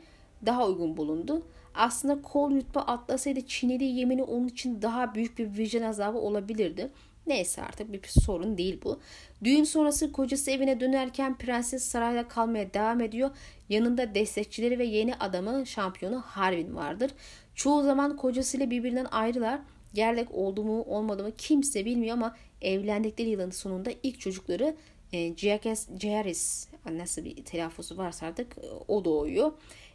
[0.46, 1.42] daha uygun bulundu.
[1.74, 6.90] Aslında kol yutma atlasaydı çiğnediği yemini onun için daha büyük bir vicdan azabı olabilirdi.
[7.26, 9.00] Neyse artık bir sorun değil bu.
[9.44, 13.30] Düğün sonrası kocası evine dönerken prenses sarayda kalmaya devam ediyor.
[13.68, 17.10] Yanında destekçileri ve yeni adamı şampiyonu Harwin vardır.
[17.54, 19.60] Çoğu zaman kocasıyla birbirinden ayrılar.
[19.94, 24.76] Gerlek oldu mu olmadı mı kimse bilmiyor ama evlendikleri yılın sonunda ilk çocukları
[25.12, 29.52] e, Jaehaerys nasıl bir telaffuzu varsa artık e, o doğuyor.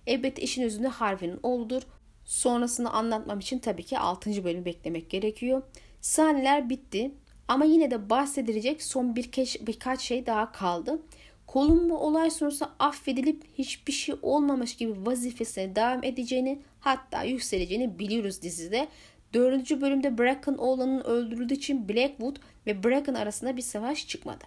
[0.07, 1.81] Elbette işin özünde Harvey'nin oğludur.
[2.25, 4.43] Sonrasını anlatmam için tabii ki 6.
[4.43, 5.61] bölümü beklemek gerekiyor.
[6.01, 7.11] Sahneler bitti
[7.47, 11.01] ama yine de bahsedilecek son birkaç, birkaç şey daha kaldı.
[11.47, 18.87] Columbo olay sonrası affedilip hiçbir şey olmamış gibi vazifesine devam edeceğini hatta yükseleceğini biliyoruz dizide.
[19.33, 22.35] Dördüncü bölümde Bracken oğlanın öldürüldüğü için Blackwood
[22.67, 24.43] ve Bracken arasında bir savaş çıkmadı.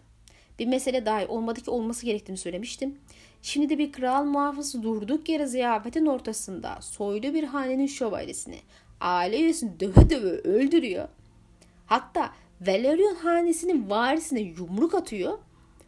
[0.59, 2.99] Bir mesele dahi olmadı ki olması gerektiğini söylemiştim.
[3.47, 8.59] Şimdi de bir kral muhafızı durduk yere ziyafetin ortasında soylu bir hanenin şövalyesini
[9.01, 11.09] aile üyesini döve döve öldürüyor.
[11.87, 15.39] Hatta Valerion hanesinin varisine yumruk atıyor.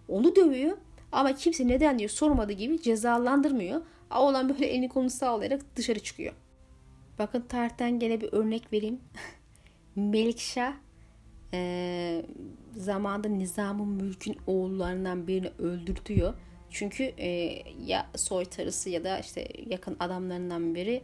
[0.09, 0.77] Onu dövüyor.
[1.13, 3.81] Ama kimse neden diye sormadığı gibi cezalandırmıyor.
[4.17, 6.33] Oğlan böyle elini kolunu sağlayarak dışarı çıkıyor.
[7.19, 9.01] Bakın tarihten gene bir örnek vereyim.
[9.97, 10.73] Melikşah
[11.55, 12.23] e,
[12.77, 16.35] zamanda Nizam'ın mülkün oğullarından birini öldürtüyor.
[16.71, 17.29] Çünkü e,
[17.87, 21.03] ya soytarısı ya da işte yakın adamlarından biri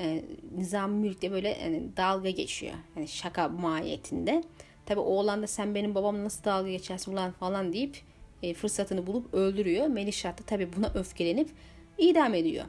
[0.00, 0.24] e,
[0.56, 2.74] Nizam Mülk'te böyle yani dalga geçiyor.
[2.96, 4.44] Yani şaka mahiyetinde.
[4.86, 7.96] Tabi oğlan da sen benim babamla nasıl dalga geçersin ulan falan deyip
[8.42, 9.86] e, fırsatını bulup öldürüyor.
[9.86, 11.50] Melişah da tabi buna öfkelenip
[11.98, 12.64] idam ediyor.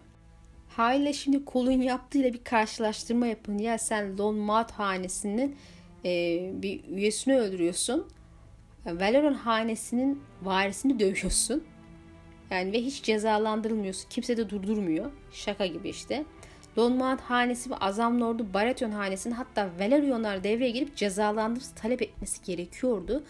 [0.70, 3.58] Haliyle şimdi kolun yaptığıyla bir karşılaştırma yapın.
[3.58, 5.56] Ya sen Lon Mat hanesinin
[6.06, 6.12] e,
[6.54, 8.08] bir üyesini öldürüyorsun.
[8.86, 11.64] Valeron hanesinin varisini dövüyorsun.
[12.54, 14.10] Yani ve hiç cezalandırılmıyorsun.
[14.10, 15.12] Kimse de durdurmuyor.
[15.32, 16.26] Şaka gibi işte.
[16.78, 23.24] Lonmount hanesi ve Azam Lord'u Baratheon hanesinin hatta Valerionlar devreye girip cezalandırıp talep etmesi gerekiyordu.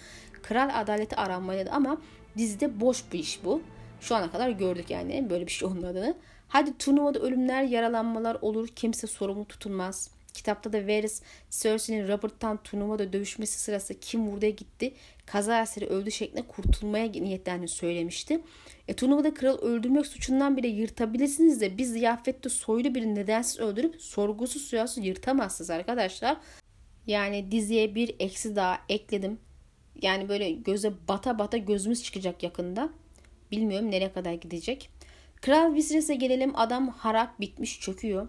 [0.43, 1.97] Kral adaleti aranmalıydı ama
[2.37, 3.61] dizide boş bir iş bu.
[4.01, 6.15] Şu ana kadar gördük yani böyle bir şey olmadığını.
[6.47, 8.67] Hadi turnuvada ölümler, yaralanmalar olur.
[8.67, 10.09] Kimse sorumlu tutulmaz.
[10.33, 14.93] Kitapta da Varys, Cersei'nin Robert'tan turnuvada dövüşmesi sırası kim vurduya gitti,
[15.25, 18.41] kaza eseri öldü şeklinde kurtulmaya niyetlendiğini söylemişti.
[18.87, 24.61] E, turnuvada kral öldürmek suçundan bile yırtabilirsiniz de biz ziyafette soylu birini nedensiz öldürüp sorgusuz
[24.61, 26.37] suyasız yırtamazsınız arkadaşlar.
[27.07, 29.39] Yani diziye bir eksi daha ekledim.
[30.01, 32.89] Yani böyle göze bata bata gözümüz çıkacak yakında.
[33.51, 34.89] Bilmiyorum nereye kadar gidecek.
[35.35, 36.51] Kral Viserys'e gelelim.
[36.55, 38.27] Adam harap bitmiş çöküyor.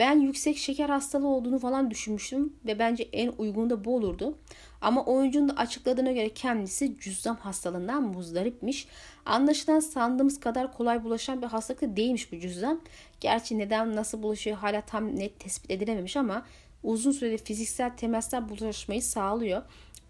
[0.00, 4.38] Ben yüksek şeker hastalığı olduğunu falan düşünmüştüm ve bence en uygun da bu olurdu.
[4.80, 8.88] Ama oyuncunun da açıkladığına göre kendisi cüzdan hastalığından muzdaripmiş.
[9.26, 12.80] Anlaşılan sandığımız kadar kolay bulaşan bir hastalık değilmiş bu cüzdan.
[13.20, 16.46] Gerçi neden nasıl bulaşıyor hala tam net tespit edilememiş ama
[16.82, 19.62] uzun süreli fiziksel temaslar bulaşmayı sağlıyor.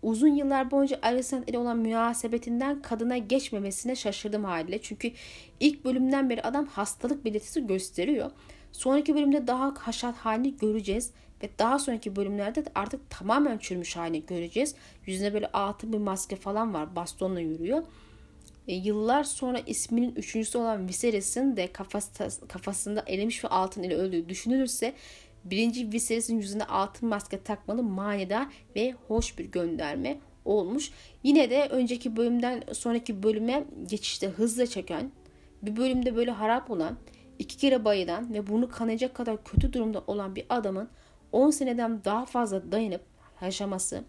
[0.03, 4.83] Uzun yıllar boyunca Alicent ile olan münasebetinden kadına geçmemesine şaşırdım haliyle.
[4.83, 5.13] Çünkü
[5.61, 8.31] ilk bölümden beri adam hastalık belirtisi gösteriyor.
[8.73, 11.11] Sonraki bölümde daha haşat halini göreceğiz.
[11.43, 14.75] Ve daha sonraki bölümlerde de artık tamamen çürümüş halini göreceğiz.
[15.07, 16.97] Yüzünde böyle altın bir maske falan var.
[16.97, 17.83] Bastonla yürüyor.
[18.69, 24.29] E, yıllar sonra isminin üçüncüsü olan Viserys'in de kafası, kafasında elemiş ve altın ile öldüğü
[24.29, 24.95] düşünülürse
[25.45, 28.47] birinci Viserys'in yüzünde altın maske takmalı manidar
[28.77, 30.91] ve hoş bir gönderme olmuş.
[31.23, 35.11] Yine de önceki bölümden sonraki bölüme geçişte hızla çeken
[35.63, 36.97] bir bölümde böyle harap olan
[37.41, 40.89] iki kere bayılan ve burnu kanayacak kadar kötü durumda olan bir adamın
[41.33, 43.03] 10 seneden daha fazla dayanıp
[43.43, 44.05] yaşaması,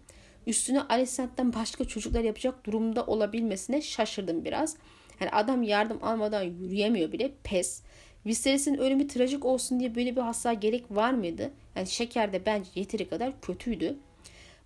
[0.46, 4.76] üstüne Alicent'ten başka çocuklar yapacak durumda olabilmesine şaşırdım biraz.
[5.20, 7.82] Yani adam yardım almadan yürüyemiyor bile pes.
[8.26, 11.50] Viserys'in ölümü trajik olsun diye böyle bir hasta gerek var mıydı?
[11.76, 13.96] Yani şeker de bence yeteri kadar kötüydü.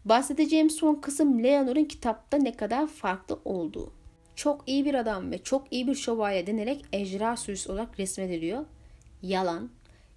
[0.04, 3.92] Bahsedeceğim son kısım Leonor'un kitapta ne kadar farklı olduğu
[4.37, 8.64] çok iyi bir adam ve çok iyi bir şövalye denerek ejderha sürüsü olarak resmediliyor.
[9.22, 9.70] Yalan.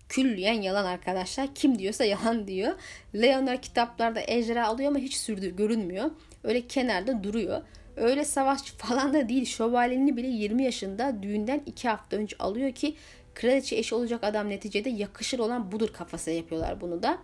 [0.09, 1.55] Külliyen yalan arkadaşlar.
[1.55, 2.73] Kim diyorsa yalan diyor.
[3.15, 6.11] Leonor kitaplarda ejderha alıyor ama hiç sürdü görünmüyor.
[6.43, 7.61] Öyle kenarda duruyor.
[7.95, 9.45] Öyle savaşçı falan da değil.
[9.45, 12.95] Şövalyeni bile 20 yaşında düğünden 2 hafta önce alıyor ki
[13.33, 17.17] kraliçe eşi olacak adam neticede yakışır olan budur kafasına yapıyorlar bunu da.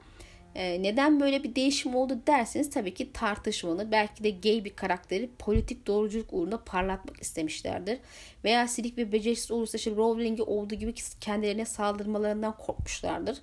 [0.56, 3.92] Ee, neden böyle bir değişim oldu derseniz tabii ki tartışmalı.
[3.92, 8.00] Belki de gay bir karakteri politik doğruculuk uğruna parlatmak istemişlerdir.
[8.44, 13.38] Veya silik ve beceriksiz olursa işte Rowling'e olduğu gibi kendilerine saldırmalarından korkmuşlardır.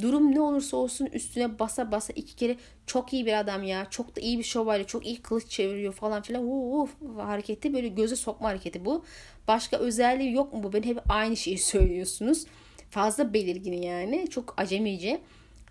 [0.00, 2.56] Durum ne olursa olsun üstüne basa basa iki kere
[2.86, 3.86] çok iyi bir adam ya.
[3.90, 4.84] Çok da iyi bir şövalye.
[4.84, 6.48] Çok iyi kılıç çeviriyor falan filan.
[6.48, 9.04] Uf, hareketi böyle göze sokma hareketi bu.
[9.48, 10.72] Başka özelliği yok mu bu?
[10.72, 12.46] Ben hep aynı şeyi söylüyorsunuz.
[12.90, 14.30] Fazla belirgin yani.
[14.30, 15.20] Çok acemice.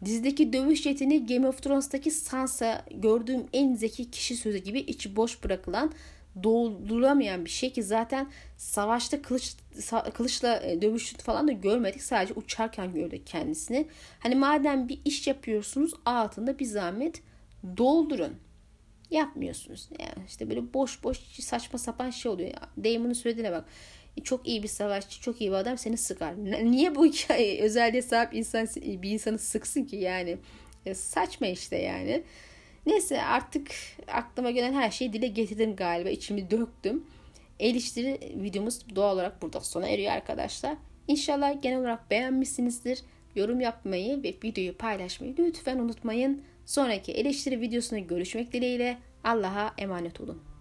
[0.06, 5.44] Dizideki dövüş yeteneği Game of Thrones'taki Sansa gördüğüm en zeki kişi sözü gibi içi boş
[5.44, 5.92] bırakılan
[6.44, 8.28] doldurulamayan bir şey ki zaten
[8.58, 9.56] savaşta kılıç
[10.14, 12.02] kılıçla e, dövüştüğünü falan da görmedik.
[12.02, 13.88] Sadece uçarken gördük kendisini.
[14.20, 17.22] Hani madem bir iş yapıyorsunuz altında bir zahmet
[17.78, 18.34] doldurun.
[19.12, 19.90] Yapmıyorsunuz.
[20.00, 22.50] Yani işte böyle boş boş saçma sapan şey oluyor.
[22.50, 22.70] Ya.
[22.84, 23.66] Damon'un söylediğine bak
[24.24, 26.34] çok iyi bir savaşçı, çok iyi bir adam seni sıkar.
[26.72, 30.38] Niye bu hikaye özelliğe sahip insan bir insanı sıksın ki yani?
[30.86, 32.24] E, saçma işte yani.
[32.86, 33.72] Neyse artık
[34.08, 36.10] aklıma gelen her şeyi dile getirdim galiba.
[36.10, 37.04] içimi döktüm.
[37.60, 40.78] Eleştiri videomuz doğal olarak burada sona eriyor arkadaşlar.
[41.08, 43.00] İnşallah genel olarak beğenmişsinizdir.
[43.36, 46.44] Yorum yapmayı ve videoyu paylaşmayı lütfen unutmayın.
[46.66, 50.57] Sonraki eleştiri videosunda görüşmek dileğiyle Allah'a emanet olun.